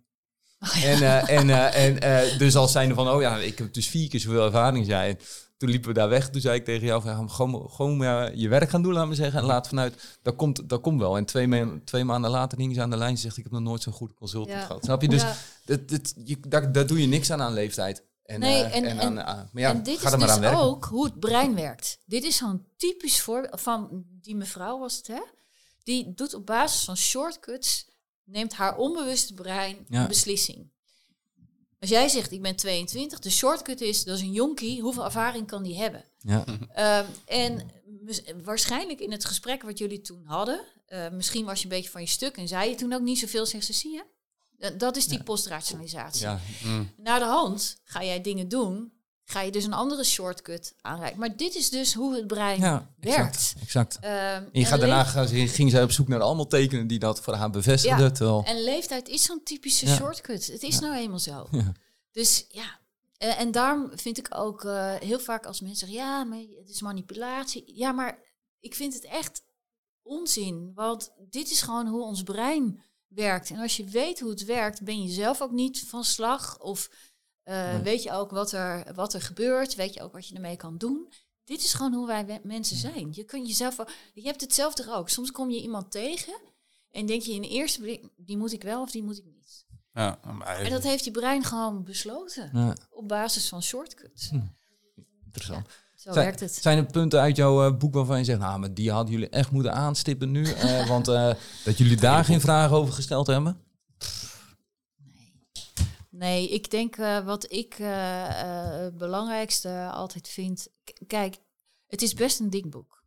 [0.61, 3.87] Oh, en, uh, en, uh, en dus als zijnde van, oh ja, ik heb dus
[3.87, 5.17] vier keer zoveel ervaring zei.
[5.57, 6.29] Toen liepen we daar weg.
[6.29, 7.99] Toen zei ik tegen jou, van, gewoon, gewoon
[8.37, 9.39] je werk gaan doen, laat me zeggen.
[9.39, 11.17] En laat vanuit, dat komt, dat komt wel.
[11.17, 13.51] En twee, ma twee maanden later hing ze aan de lijn en zegt, ik heb
[13.51, 14.83] nog nooit zo'n goede consultant gehad.
[14.83, 15.07] Snap je?
[15.07, 15.35] Dus ja.
[15.65, 18.03] dat, dat, je, daar, daar doe je niks aan aan leeftijd.
[18.23, 21.55] En, nee, en, en, en, maar ja, en dit is dus ook hoe het brein
[21.55, 21.99] werkt.
[22.05, 25.21] Dit is zo'n typisch voorbeeld van die mevrouw was het, hè?
[25.89, 27.87] Die doet op basis van shortcuts,
[28.23, 30.71] neemt haar onbewuste brein een beslissing.
[31.79, 35.47] Als jij zegt, ik ben 22, de shortcut is, dat is een jonkie, hoeveel ervaring
[35.47, 36.05] kan die hebben?
[36.19, 36.43] Ja.
[36.47, 37.69] Um, en
[38.43, 42.01] waarschijnlijk in het gesprek wat jullie toen hadden, uh, misschien was je een beetje van
[42.01, 44.05] je stuk en zei je toen ook niet zoveel, zegt ze, zie je?
[44.77, 45.23] Dat is die ja.
[45.23, 46.25] postrationalisatie.
[46.25, 46.39] Ja.
[46.63, 46.91] Mm.
[46.97, 48.91] Naar de hand ga jij dingen doen,
[49.31, 51.19] ga je dus een andere shortcut aanreiken.
[51.19, 53.55] Maar dit is dus hoe het brein ja, werkt.
[53.61, 53.95] Exact.
[53.95, 57.33] Um, en je gaat daarna ging zij op zoek naar allemaal tekenen die dat voor
[57.33, 58.13] haar bevestigden.
[58.17, 58.43] Ja.
[58.43, 60.47] En leeftijd is zo'n typische shortcut.
[60.47, 61.47] Het is nou eenmaal zo.
[62.11, 62.79] Dus ja,
[63.23, 66.69] uh, en daarom vind ik ook uh, heel vaak als mensen zeggen, ja, maar het
[66.69, 67.63] is manipulatie.
[67.75, 68.19] Ja, maar
[68.59, 69.41] ik vind het echt
[70.01, 70.71] onzin.
[70.75, 73.49] Want dit is gewoon hoe ons brein werkt.
[73.49, 76.59] En als je weet hoe het werkt, ben je zelf ook niet van slag.
[76.59, 76.89] Of
[77.49, 79.75] uh, weet je ook wat er, wat er gebeurt.
[79.75, 81.13] Weet je ook wat je ermee kan doen.
[81.43, 83.09] Dit is gewoon hoe wij mensen zijn.
[83.11, 83.75] Je kunt jezelf.
[84.13, 85.09] Je hebt hetzelfde ook.
[85.09, 86.33] Soms kom je iemand tegen
[86.91, 89.25] en denk je in de eerste blik, die moet ik wel of die moet ik
[89.25, 89.65] niet.
[89.93, 90.19] Ja.
[90.63, 92.49] En dat heeft je brein gewoon besloten.
[92.53, 92.75] Ja.
[92.89, 94.29] Op basis van shortcuts.
[94.29, 94.39] Hm.
[95.25, 95.67] Interessant.
[95.95, 96.53] Zo zijn, werkt het.
[96.53, 99.29] Zijn er punten uit jouw uh, boek waarvan je zegt, nou, maar die hadden jullie
[99.29, 100.45] echt moeten aanstippen nu?
[100.45, 103.61] Uh, want dat jullie daar geen vragen over gesteld hebben?
[106.19, 106.95] Nee ik denk
[107.25, 110.67] wat ik het belangrijkste altijd vind...
[111.07, 111.37] Kijk,
[111.87, 113.03] het is best een dik boek.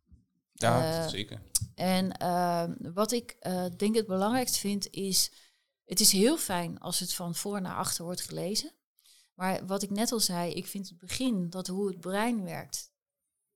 [0.53, 1.41] Ja, zeker.
[1.75, 2.17] En
[2.93, 3.37] wat ik
[3.77, 5.31] denk het belangrijkste vind is...
[5.83, 8.71] Het is heel fijn als het van voor naar achter wordt gelezen.
[9.33, 12.91] Maar wat ik net al zei, ik vind het begin, dat hoe het brein werkt,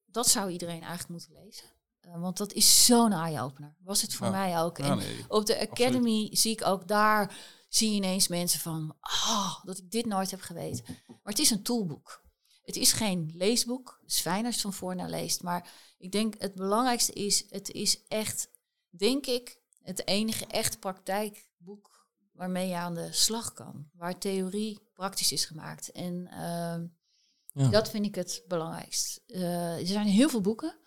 [0.06, 1.66] dat zou iedereen eigenlijk moeten lezen.
[2.08, 3.76] Uh, want dat is zo'n eye-opener.
[3.84, 4.80] Was het voor mij ook.
[4.80, 7.36] En op de Academy zie ik ook daar,
[7.68, 10.86] zie je ineens mensen van, oh, dat ik dit nooit heb geweten.
[11.08, 12.26] Maar het is een toolboek.
[12.64, 13.98] Het is geen leesboek.
[14.02, 15.44] Het is fijn als je van voor naar leest.
[15.44, 18.50] Maar ik denk het belangrijkste is, het is echt,
[18.90, 23.90] denk ik, het enige echt praktijkboek waarmee je aan de slag kan.
[23.94, 25.92] Waar theorie praktisch is gemaakt.
[25.92, 27.70] En uh, ja.
[27.70, 29.22] dat vind ik het belangrijkst.
[29.28, 30.78] Uh, er zijn heel veel boeken,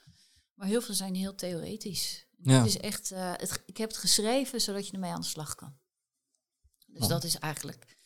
[0.55, 2.27] maar heel veel zijn heel theoretisch.
[2.43, 2.59] Ja.
[2.59, 5.55] Het is echt, uh, het, ik heb het geschreven zodat je ermee aan de slag
[5.55, 5.79] kan.
[6.93, 7.99] Dus dat is eigenlijk.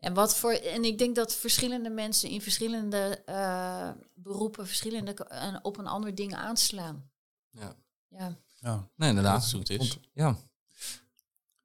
[0.00, 0.52] En wat voor.
[0.52, 5.16] En ik denk dat verschillende mensen in verschillende uh, beroepen verschillende
[5.62, 7.10] op een ander dingen aanslaan.
[7.50, 7.76] Ja.
[8.08, 8.36] Ja.
[8.58, 8.88] ja.
[8.96, 9.50] Nee, inderdaad.
[9.50, 9.98] Dat het is.
[10.12, 10.36] Ja.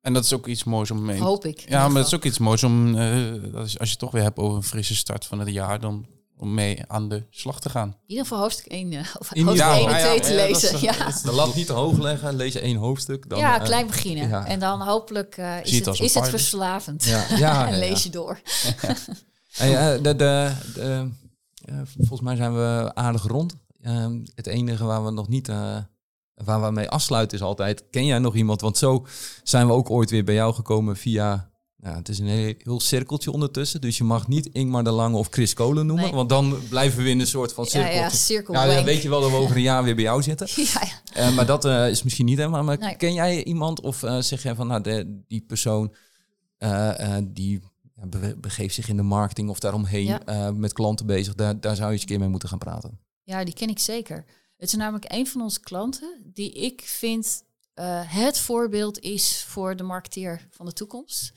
[0.02, 1.20] En dat is ook iets moois om mee.
[1.20, 1.70] Hoop ik.
[1.70, 2.96] Ja, maar dat is ook iets moois om.
[2.96, 5.50] Uh, dat is, als je het toch weer hebt over een frisse start van het
[5.50, 6.08] jaar, dan
[6.38, 7.88] om mee aan de slag te gaan.
[7.88, 10.82] In ieder geval hoofdstuk 1 uh, of hoofdstuk ja, 1 en 2 te lezen.
[10.82, 13.30] Ja, De lat niet te hoog leggen, lees je één hoofdstuk.
[13.30, 14.46] Dan, ja, klein beginnen.
[14.46, 17.04] En dan hopelijk uh, is, het, het is het verslavend.
[17.04, 17.26] Ja.
[17.38, 18.40] ja en lees je door.
[19.58, 21.10] de, de, de,
[21.98, 23.56] volgens mij zijn we aardig rond.
[23.82, 25.50] Ehm, het enige waar we nog niet
[26.44, 28.62] waar we mee afsluiten is altijd, ken jij nog iemand?
[28.62, 29.06] Want zo
[29.44, 31.50] zijn we ook ooit weer bij jou gekomen via,
[31.86, 33.82] ja, het is een heel, heel cirkeltje ondertussen.
[33.82, 37.10] Dus je mag niet Ingmar de Lange of Chris Kolen noemen, want dan blijven we
[37.10, 37.98] in een soort van cirkeltje.
[37.98, 40.04] Ja, ja, cirkel ja, dan weet je wel dat we over een jaar weer bij
[40.04, 40.48] jou zitten.
[40.74, 40.82] ja,
[41.14, 41.28] ja.
[41.28, 42.64] Uh, maar dat uh, is misschien niet helemaal.
[42.64, 45.94] Maar ken jij iemand of uh, zeg jij van, nou, de, die persoon
[47.24, 47.62] die
[48.38, 50.20] begeeft zich in de marketing of daaromheen
[50.54, 53.00] met klanten bezig, daar, daar zou je eens een keer mee moeten gaan praten?
[53.24, 54.26] Ja, die ken ik zeker.
[54.58, 57.44] Het is namelijk een van onze klanten die ik vind
[57.76, 61.34] uh, het voorbeeld is voor de marketeer van de toekomst.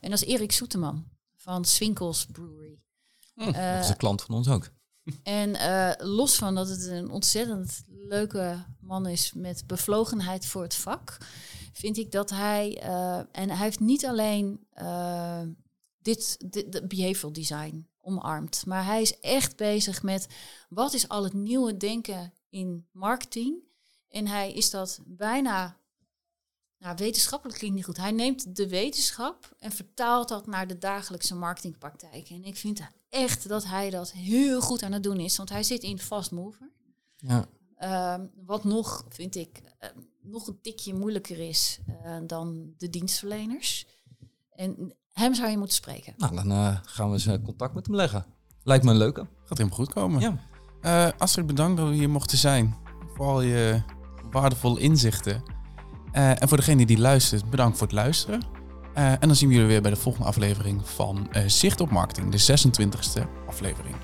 [0.00, 1.04] En dat is Erik Soeteman
[1.36, 2.78] van Swinkels Brewery.
[3.34, 4.70] Hm, dat is een klant van ons ook.
[5.22, 10.74] En uh, los van dat het een ontzettend leuke man is met bevlogenheid voor het
[10.74, 11.16] vak,
[11.72, 12.78] vind ik dat hij,
[13.32, 14.66] en hij heeft niet alleen
[16.02, 20.26] dit, dit behavioral design omarmd, maar hij is echt bezig met
[20.68, 23.56] wat is al het nieuwe denken in marketing.
[24.08, 25.76] En hij is dat bijna
[26.82, 27.96] nou, wetenschappelijk klinkt niet goed.
[27.96, 32.36] Hij neemt de wetenschap en vertaalt dat naar de dagelijkse marketingpraktijken.
[32.36, 35.62] En ik vind echt dat hij dat heel goed aan het doen is, want hij
[35.62, 36.70] zit in fast mover.
[37.16, 37.46] Ja.
[37.78, 39.88] Uh, wat nog, vind ik, uh,
[40.22, 43.86] nog een tikje moeilijker is uh, dan de dienstverleners.
[44.50, 46.14] En hem zou je moeten spreken.
[46.16, 48.26] Nou, dan eh, gaan we eens contact met hem leggen.
[48.62, 49.26] Lijkt me een leuke.
[49.44, 50.38] Gaat helemaal goed komen.
[50.82, 51.14] Ja.
[51.18, 52.76] Astrid, bedankt dat we hier mochten zijn.
[53.14, 53.82] Voor al je
[54.30, 55.51] waardevolle inzichten.
[56.14, 58.42] Uh, en voor degene die luistert, bedankt voor het luisteren.
[58.94, 61.90] Uh, en dan zien we jullie weer bij de volgende aflevering van uh, Zicht op
[61.90, 62.58] Marketing, de
[63.22, 63.94] 26e aflevering.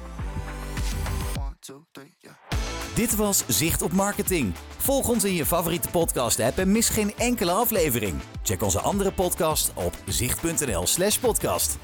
[2.95, 4.55] Dit was Zicht op Marketing.
[4.77, 8.15] Volg ons in je favoriete podcast-app en mis geen enkele aflevering.
[8.43, 11.79] Check onze andere podcast op zicht.nl/podcast.